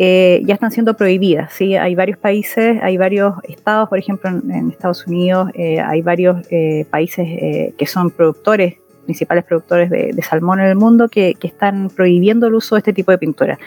eh, 0.00 0.42
ya 0.44 0.54
están 0.54 0.72
siendo 0.72 0.96
prohibidas. 0.96 1.52
¿sí? 1.52 1.76
Hay 1.76 1.94
varios 1.94 2.18
países, 2.18 2.82
hay 2.82 2.96
varios 2.96 3.34
estados, 3.44 3.88
por 3.88 4.00
ejemplo 4.00 4.30
en, 4.30 4.72
Estados 4.72 5.06
Unidos, 5.06 5.52
hay 5.54 6.02
varios 6.02 6.44
países 6.90 7.72
que 7.76 7.86
son 7.86 8.10
productores 8.10 8.82
principales 9.04 9.44
productores 9.44 9.90
de, 9.90 10.22
salmón 10.22 10.60
en 10.60 10.66
el 10.66 10.76
mundo 10.76 11.08
que, 11.08 11.36
están 11.42 11.90
prohibiendo 11.90 12.46
el 12.46 12.54
uso 12.54 12.74
de 12.74 12.80
este 12.80 12.92
tipo 12.92 13.10
de 13.10 13.18
pintura. 13.18 13.58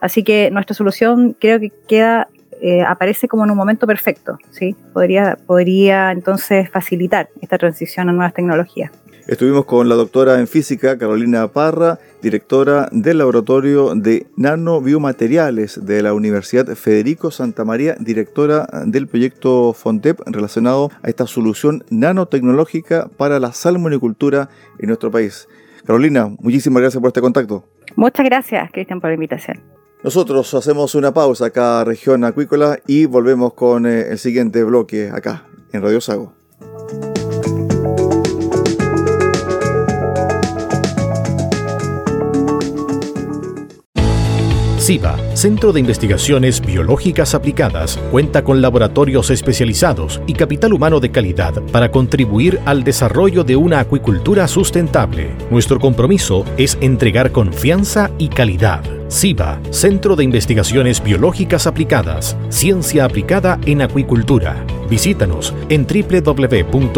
Así 0.00 0.22
que 0.22 0.50
nuestra 0.50 0.74
solución 0.74 1.36
creo 1.38 1.60
que 1.60 1.72
queda 1.88 2.28
eh, 2.60 2.82
aparece 2.82 3.28
como 3.28 3.44
en 3.44 3.50
un 3.50 3.56
momento 3.56 3.86
perfecto, 3.86 4.38
¿sí? 4.50 4.76
Podría, 4.92 5.36
podría 5.46 6.12
entonces 6.12 6.70
facilitar 6.70 7.28
esta 7.40 7.58
transición 7.58 8.08
a 8.08 8.12
nuevas 8.12 8.34
tecnologías. 8.34 8.90
Estuvimos 9.26 9.64
con 9.64 9.88
la 9.88 9.94
doctora 9.94 10.38
en 10.38 10.46
física 10.46 10.98
Carolina 10.98 11.48
Parra, 11.48 11.98
directora 12.20 12.90
del 12.92 13.16
Laboratorio 13.16 13.94
de 13.94 14.26
Nanobiomateriales 14.36 15.86
de 15.86 16.02
la 16.02 16.12
Universidad 16.12 16.66
Federico 16.74 17.30
Santa 17.30 17.64
María, 17.64 17.96
directora 17.98 18.68
del 18.84 19.08
proyecto 19.08 19.72
FONTEP 19.72 20.20
relacionado 20.26 20.90
a 21.02 21.08
esta 21.08 21.26
solución 21.26 21.84
nanotecnológica 21.88 23.08
para 23.16 23.40
la 23.40 23.52
salmonicultura 23.52 24.50
en 24.78 24.88
nuestro 24.88 25.10
país. 25.10 25.48
Carolina, 25.86 26.28
muchísimas 26.38 26.82
gracias 26.82 27.00
por 27.00 27.08
este 27.08 27.22
contacto. 27.22 27.64
Muchas 27.96 28.26
gracias, 28.26 28.70
Cristian, 28.72 29.00
por 29.00 29.08
la 29.08 29.14
invitación. 29.14 29.58
Nosotros 30.02 30.52
hacemos 30.52 30.94
una 30.94 31.14
pausa 31.14 31.46
acá, 31.46 31.82
región 31.84 32.24
acuícola, 32.24 32.78
y 32.86 33.06
volvemos 33.06 33.54
con 33.54 33.86
eh, 33.86 34.08
el 34.10 34.18
siguiente 34.18 34.62
bloque 34.64 35.08
acá, 35.08 35.44
en 35.72 35.80
Radio 35.80 36.02
Sago. 36.02 36.34
CIBA, 44.84 45.16
Centro 45.34 45.72
de 45.72 45.80
Investigaciones 45.80 46.60
Biológicas 46.60 47.34
Aplicadas, 47.34 47.96
cuenta 48.10 48.44
con 48.44 48.60
laboratorios 48.60 49.30
especializados 49.30 50.20
y 50.26 50.34
capital 50.34 50.74
humano 50.74 51.00
de 51.00 51.10
calidad 51.10 51.54
para 51.72 51.90
contribuir 51.90 52.60
al 52.66 52.84
desarrollo 52.84 53.44
de 53.44 53.56
una 53.56 53.80
acuicultura 53.80 54.46
sustentable. 54.46 55.30
Nuestro 55.50 55.80
compromiso 55.80 56.44
es 56.58 56.76
entregar 56.82 57.32
confianza 57.32 58.10
y 58.18 58.28
calidad. 58.28 58.82
CIBA, 59.10 59.58
Centro 59.70 60.16
de 60.16 60.24
Investigaciones 60.24 61.02
Biológicas 61.02 61.66
Aplicadas, 61.66 62.36
Ciencia 62.50 63.06
aplicada 63.06 63.58
en 63.64 63.80
acuicultura. 63.80 64.66
Visítanos 64.90 65.54
en 65.70 65.86
www.ciba.cl. 65.86 66.94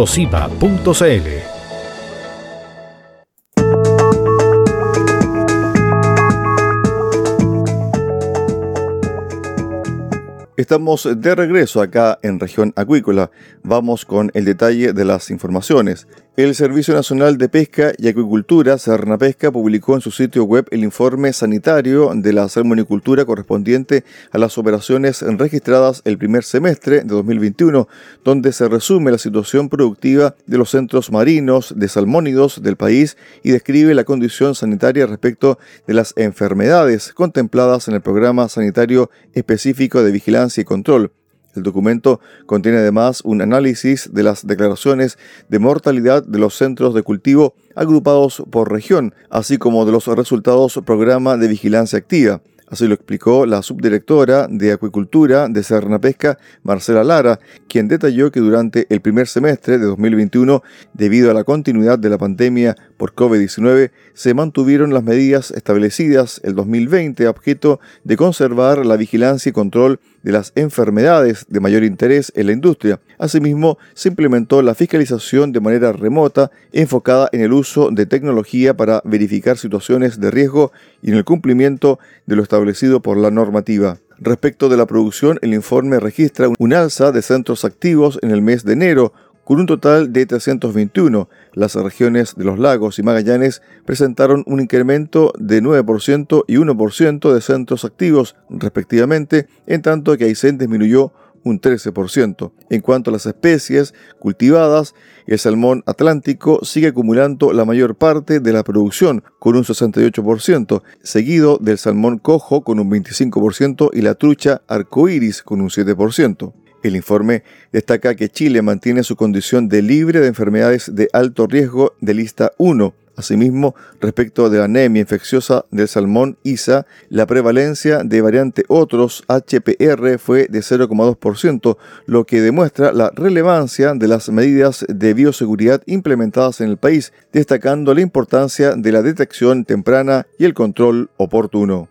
Estamos 10.56 11.06
de 11.18 11.34
regreso 11.34 11.82
acá 11.82 12.18
en 12.22 12.40
región 12.40 12.72
acuícola. 12.76 13.30
Vamos 13.62 14.06
con 14.06 14.30
el 14.32 14.46
detalle 14.46 14.94
de 14.94 15.04
las 15.04 15.30
informaciones. 15.30 16.08
El 16.36 16.54
Servicio 16.54 16.92
Nacional 16.92 17.38
de 17.38 17.48
Pesca 17.48 17.94
y 17.96 18.08
Acuicultura, 18.08 18.76
Pesca, 19.18 19.50
publicó 19.50 19.94
en 19.94 20.02
su 20.02 20.10
sitio 20.10 20.44
web 20.44 20.66
el 20.70 20.84
informe 20.84 21.32
sanitario 21.32 22.12
de 22.14 22.34
la 22.34 22.50
salmonicultura 22.50 23.24
correspondiente 23.24 24.04
a 24.32 24.36
las 24.36 24.58
operaciones 24.58 25.22
registradas 25.22 26.02
el 26.04 26.18
primer 26.18 26.44
semestre 26.44 26.96
de 26.96 27.06
2021, 27.06 27.88
donde 28.22 28.52
se 28.52 28.68
resume 28.68 29.12
la 29.12 29.16
situación 29.16 29.70
productiva 29.70 30.34
de 30.44 30.58
los 30.58 30.68
centros 30.68 31.10
marinos 31.10 31.72
de 31.74 31.88
salmónidos 31.88 32.62
del 32.62 32.76
país 32.76 33.16
y 33.42 33.52
describe 33.52 33.94
la 33.94 34.04
condición 34.04 34.54
sanitaria 34.54 35.06
respecto 35.06 35.58
de 35.86 35.94
las 35.94 36.12
enfermedades 36.18 37.14
contempladas 37.14 37.88
en 37.88 37.94
el 37.94 38.02
programa 38.02 38.50
sanitario 38.50 39.10
específico 39.32 40.02
de 40.02 40.12
vigilancia 40.12 40.60
y 40.60 40.64
control. 40.64 41.12
El 41.56 41.62
documento 41.62 42.20
contiene 42.46 42.78
además 42.78 43.22
un 43.24 43.42
análisis 43.42 44.10
de 44.12 44.22
las 44.22 44.46
declaraciones 44.46 45.18
de 45.48 45.58
mortalidad 45.58 46.24
de 46.24 46.38
los 46.38 46.54
centros 46.54 46.94
de 46.94 47.02
cultivo 47.02 47.54
agrupados 47.74 48.42
por 48.50 48.70
región, 48.70 49.14
así 49.30 49.58
como 49.58 49.84
de 49.84 49.92
los 49.92 50.06
resultados 50.06 50.80
programa 50.84 51.36
de 51.36 51.48
vigilancia 51.48 51.98
activa. 51.98 52.40
Así 52.68 52.88
lo 52.88 52.94
explicó 52.94 53.46
la 53.46 53.62
subdirectora 53.62 54.48
de 54.50 54.72
Acuicultura 54.72 55.46
de 55.48 55.62
Pesca, 56.00 56.36
Marcela 56.64 57.04
Lara, 57.04 57.38
quien 57.68 57.86
detalló 57.86 58.32
que 58.32 58.40
durante 58.40 58.86
el 58.90 59.00
primer 59.00 59.28
semestre 59.28 59.78
de 59.78 59.86
2021, 59.86 60.64
debido 60.92 61.30
a 61.30 61.34
la 61.34 61.44
continuidad 61.44 61.96
de 61.96 62.10
la 62.10 62.18
pandemia 62.18 62.74
por 62.96 63.14
COVID-19, 63.14 63.92
se 64.14 64.34
mantuvieron 64.34 64.92
las 64.92 65.04
medidas 65.04 65.52
establecidas 65.52 66.40
el 66.42 66.56
2020 66.56 67.26
a 67.26 67.30
objeto 67.30 67.78
de 68.02 68.16
conservar 68.16 68.84
la 68.84 68.96
vigilancia 68.96 69.50
y 69.50 69.52
control 69.52 70.00
de 70.26 70.32
las 70.32 70.50
enfermedades 70.56 71.46
de 71.48 71.60
mayor 71.60 71.84
interés 71.84 72.32
en 72.34 72.46
la 72.46 72.52
industria. 72.52 72.98
Asimismo, 73.16 73.78
se 73.94 74.08
implementó 74.08 74.60
la 74.60 74.74
fiscalización 74.74 75.52
de 75.52 75.60
manera 75.60 75.92
remota 75.92 76.50
enfocada 76.72 77.28
en 77.30 77.42
el 77.42 77.52
uso 77.52 77.90
de 77.92 78.06
tecnología 78.06 78.76
para 78.76 79.00
verificar 79.04 79.56
situaciones 79.56 80.18
de 80.18 80.32
riesgo 80.32 80.72
y 81.00 81.12
en 81.12 81.16
el 81.16 81.24
cumplimiento 81.24 82.00
de 82.26 82.34
lo 82.34 82.42
establecido 82.42 83.00
por 83.00 83.16
la 83.16 83.30
normativa. 83.30 83.98
Respecto 84.18 84.68
de 84.68 84.76
la 84.76 84.86
producción, 84.86 85.38
el 85.42 85.54
informe 85.54 86.00
registra 86.00 86.48
un 86.58 86.72
alza 86.72 87.12
de 87.12 87.22
centros 87.22 87.64
activos 87.64 88.18
en 88.22 88.32
el 88.32 88.42
mes 88.42 88.64
de 88.64 88.72
enero, 88.72 89.12
con 89.46 89.60
un 89.60 89.66
total 89.66 90.12
de 90.12 90.26
321. 90.26 91.28
Las 91.52 91.76
regiones 91.76 92.34
de 92.34 92.44
los 92.44 92.58
lagos 92.58 92.98
y 92.98 93.04
Magallanes 93.04 93.62
presentaron 93.84 94.42
un 94.46 94.60
incremento 94.60 95.32
de 95.38 95.62
9% 95.62 96.44
y 96.48 96.56
1% 96.56 97.32
de 97.32 97.40
centros 97.40 97.84
activos 97.84 98.34
respectivamente, 98.50 99.46
en 99.68 99.82
tanto 99.82 100.16
que 100.16 100.24
Aysén 100.24 100.58
disminuyó 100.58 101.12
un 101.44 101.60
13%. 101.60 102.50
En 102.70 102.80
cuanto 102.80 103.10
a 103.10 103.12
las 103.12 103.24
especies 103.26 103.94
cultivadas, 104.18 104.96
el 105.28 105.38
salmón 105.38 105.84
atlántico 105.86 106.64
sigue 106.64 106.88
acumulando 106.88 107.52
la 107.52 107.64
mayor 107.64 107.94
parte 107.94 108.40
de 108.40 108.52
la 108.52 108.64
producción, 108.64 109.22
con 109.38 109.54
un 109.54 109.62
68%, 109.62 110.82
seguido 111.04 111.58
del 111.60 111.78
salmón 111.78 112.18
cojo 112.18 112.64
con 112.64 112.80
un 112.80 112.90
25% 112.90 113.90
y 113.92 114.02
la 114.02 114.16
trucha 114.16 114.62
arcoíris 114.66 115.44
con 115.44 115.60
un 115.60 115.68
7%. 115.68 116.52
El 116.82 116.96
informe 116.96 117.42
destaca 117.72 118.14
que 118.14 118.28
Chile 118.28 118.62
mantiene 118.62 119.02
su 119.02 119.16
condición 119.16 119.68
de 119.68 119.82
libre 119.82 120.20
de 120.20 120.28
enfermedades 120.28 120.94
de 120.94 121.08
alto 121.12 121.46
riesgo 121.46 121.94
de 122.00 122.14
lista 122.14 122.52
1. 122.58 122.94
Asimismo, 123.16 123.74
respecto 123.98 124.50
de 124.50 124.58
la 124.58 124.64
anemia 124.64 125.00
infecciosa 125.00 125.64
del 125.70 125.88
salmón 125.88 126.36
ISA, 126.42 126.86
la 127.08 127.26
prevalencia 127.26 128.04
de 128.04 128.20
variante 128.20 128.64
otros 128.68 129.24
HPR 129.26 130.18
fue 130.18 130.48
de 130.50 130.58
0,2%, 130.58 131.78
lo 132.04 132.26
que 132.26 132.42
demuestra 132.42 132.92
la 132.92 133.10
relevancia 133.14 133.94
de 133.94 134.06
las 134.06 134.28
medidas 134.28 134.84
de 134.86 135.14
bioseguridad 135.14 135.82
implementadas 135.86 136.60
en 136.60 136.68
el 136.68 136.76
país, 136.76 137.14
destacando 137.32 137.94
la 137.94 138.02
importancia 138.02 138.74
de 138.76 138.92
la 138.92 139.00
detección 139.00 139.64
temprana 139.64 140.26
y 140.38 140.44
el 140.44 140.52
control 140.52 141.08
oportuno. 141.16 141.88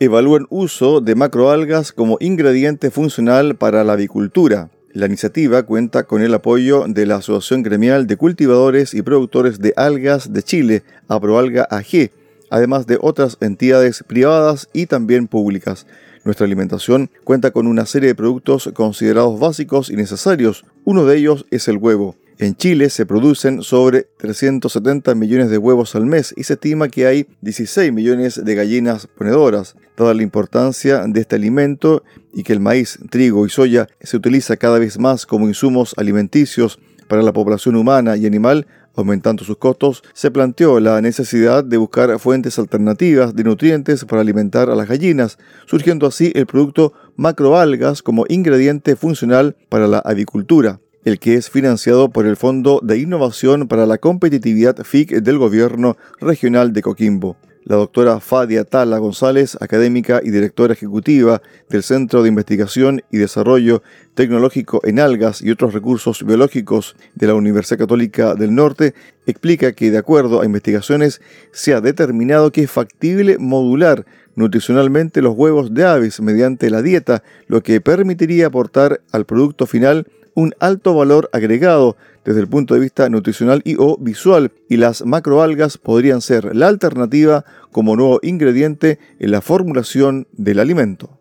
Evalúan 0.00 0.46
uso 0.48 1.00
de 1.00 1.16
macroalgas 1.16 1.92
como 1.92 2.18
ingrediente 2.20 2.90
funcional 2.90 3.56
para 3.56 3.82
la 3.82 3.94
avicultura. 3.94 4.70
La 4.92 5.06
iniciativa 5.06 5.64
cuenta 5.64 6.04
con 6.04 6.22
el 6.22 6.32
apoyo 6.34 6.84
de 6.86 7.04
la 7.04 7.16
Asociación 7.16 7.62
Gremial 7.62 8.06
de 8.06 8.16
Cultivadores 8.16 8.94
y 8.94 9.02
Productores 9.02 9.58
de 9.58 9.74
Algas 9.76 10.32
de 10.32 10.42
Chile, 10.42 10.82
Aproalga 11.08 11.66
AG, 11.70 12.10
además 12.48 12.86
de 12.86 12.98
otras 13.00 13.36
entidades 13.40 14.04
privadas 14.06 14.68
y 14.72 14.86
también 14.86 15.26
públicas. 15.26 15.86
Nuestra 16.24 16.46
alimentación 16.46 17.10
cuenta 17.24 17.50
con 17.50 17.66
una 17.66 17.84
serie 17.84 18.08
de 18.08 18.14
productos 18.14 18.70
considerados 18.74 19.38
básicos 19.40 19.90
y 19.90 19.96
necesarios. 19.96 20.64
Uno 20.84 21.04
de 21.06 21.16
ellos 21.16 21.44
es 21.50 21.68
el 21.68 21.76
huevo. 21.76 22.16
En 22.40 22.54
Chile 22.54 22.88
se 22.88 23.04
producen 23.04 23.62
sobre 23.62 24.06
370 24.16 25.16
millones 25.16 25.50
de 25.50 25.58
huevos 25.58 25.96
al 25.96 26.06
mes 26.06 26.32
y 26.36 26.44
se 26.44 26.52
estima 26.52 26.88
que 26.88 27.04
hay 27.04 27.26
16 27.40 27.92
millones 27.92 28.44
de 28.44 28.54
gallinas 28.54 29.08
ponedoras. 29.08 29.74
Dada 29.96 30.14
la 30.14 30.22
importancia 30.22 31.02
de 31.08 31.20
este 31.20 31.34
alimento 31.34 32.04
y 32.32 32.44
que 32.44 32.52
el 32.52 32.60
maíz, 32.60 33.00
trigo 33.10 33.44
y 33.44 33.50
soya 33.50 33.88
se 34.00 34.16
utiliza 34.16 34.56
cada 34.56 34.78
vez 34.78 35.00
más 35.00 35.26
como 35.26 35.48
insumos 35.48 35.94
alimenticios 35.96 36.78
para 37.08 37.22
la 37.22 37.32
población 37.32 37.74
humana 37.74 38.16
y 38.16 38.24
animal, 38.24 38.68
aumentando 38.94 39.42
sus 39.42 39.56
costos, 39.56 40.04
se 40.12 40.30
planteó 40.30 40.78
la 40.78 41.00
necesidad 41.00 41.64
de 41.64 41.76
buscar 41.76 42.16
fuentes 42.20 42.56
alternativas 42.60 43.34
de 43.34 43.42
nutrientes 43.42 44.04
para 44.04 44.20
alimentar 44.20 44.70
a 44.70 44.76
las 44.76 44.86
gallinas, 44.86 45.38
surgiendo 45.66 46.06
así 46.06 46.30
el 46.36 46.46
producto 46.46 46.92
macroalgas 47.16 48.00
como 48.00 48.26
ingrediente 48.28 48.94
funcional 48.94 49.56
para 49.68 49.88
la 49.88 49.98
avicultura 49.98 50.78
el 51.04 51.18
que 51.18 51.34
es 51.34 51.50
financiado 51.50 52.10
por 52.10 52.26
el 52.26 52.36
Fondo 52.36 52.80
de 52.82 52.98
Innovación 52.98 53.68
para 53.68 53.86
la 53.86 53.98
Competitividad 53.98 54.84
FIC 54.84 55.20
del 55.22 55.38
Gobierno 55.38 55.96
Regional 56.20 56.72
de 56.72 56.82
Coquimbo. 56.82 57.36
la 57.64 57.76
doctora 57.76 58.18
Fadia 58.18 58.64
Tala 58.64 58.96
González, 58.96 59.58
académica 59.60 60.22
y 60.24 60.30
directora 60.30 60.72
ejecutiva 60.72 61.42
del 61.68 61.82
Centro 61.82 62.22
de 62.22 62.30
Investigación 62.30 63.02
y 63.12 63.18
Desarrollo 63.18 63.82
Tecnológico 64.14 64.80
en 64.84 64.98
Algas 64.98 65.42
y 65.42 65.50
otros 65.50 65.74
recursos 65.74 66.24
biológicos 66.24 66.96
de 67.14 67.26
la 67.26 67.34
Universidad 67.34 67.80
Católica 67.80 68.34
del 68.34 68.54
Norte, 68.54 68.94
explica 69.26 69.72
que 69.72 69.90
de 69.90 69.98
acuerdo 69.98 70.40
a 70.40 70.46
investigaciones 70.46 71.20
se 71.52 71.74
ha 71.74 71.82
determinado 71.82 72.52
que 72.52 72.62
es 72.62 72.70
factible 72.70 73.36
modular 73.38 74.06
nutricionalmente 74.34 75.20
los 75.20 75.36
huevos 75.36 75.74
de 75.74 75.84
aves 75.84 76.22
mediante 76.22 76.70
la 76.70 76.80
dieta, 76.80 77.22
lo 77.48 77.62
que 77.62 77.82
permitiría 77.82 78.46
aportar 78.46 79.02
al 79.12 79.26
producto 79.26 79.66
final 79.66 80.06
un 80.38 80.54
alto 80.60 80.94
valor 80.94 81.28
agregado 81.32 81.96
desde 82.24 82.38
el 82.38 82.46
punto 82.46 82.74
de 82.74 82.80
vista 82.80 83.08
nutricional 83.08 83.60
y 83.64 83.74
o 83.76 83.96
visual 83.98 84.52
y 84.68 84.76
las 84.76 85.04
macroalgas 85.04 85.78
podrían 85.78 86.20
ser 86.20 86.54
la 86.54 86.68
alternativa 86.68 87.44
como 87.72 87.96
nuevo 87.96 88.20
ingrediente 88.22 89.00
en 89.18 89.32
la 89.32 89.40
formulación 89.40 90.28
del 90.30 90.60
alimento. 90.60 91.18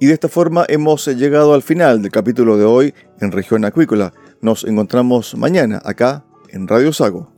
Y 0.00 0.06
de 0.06 0.14
esta 0.14 0.28
forma 0.30 0.64
hemos 0.66 1.06
llegado 1.08 1.52
al 1.52 1.62
final 1.62 2.00
del 2.00 2.10
capítulo 2.10 2.56
de 2.56 2.64
hoy 2.64 2.94
en 3.20 3.32
región 3.32 3.66
acuícola. 3.66 4.14
Nos 4.40 4.64
encontramos 4.64 5.36
mañana 5.36 5.82
acá 5.84 6.24
en 6.48 6.66
Radio 6.66 6.94
Sago. 6.94 7.37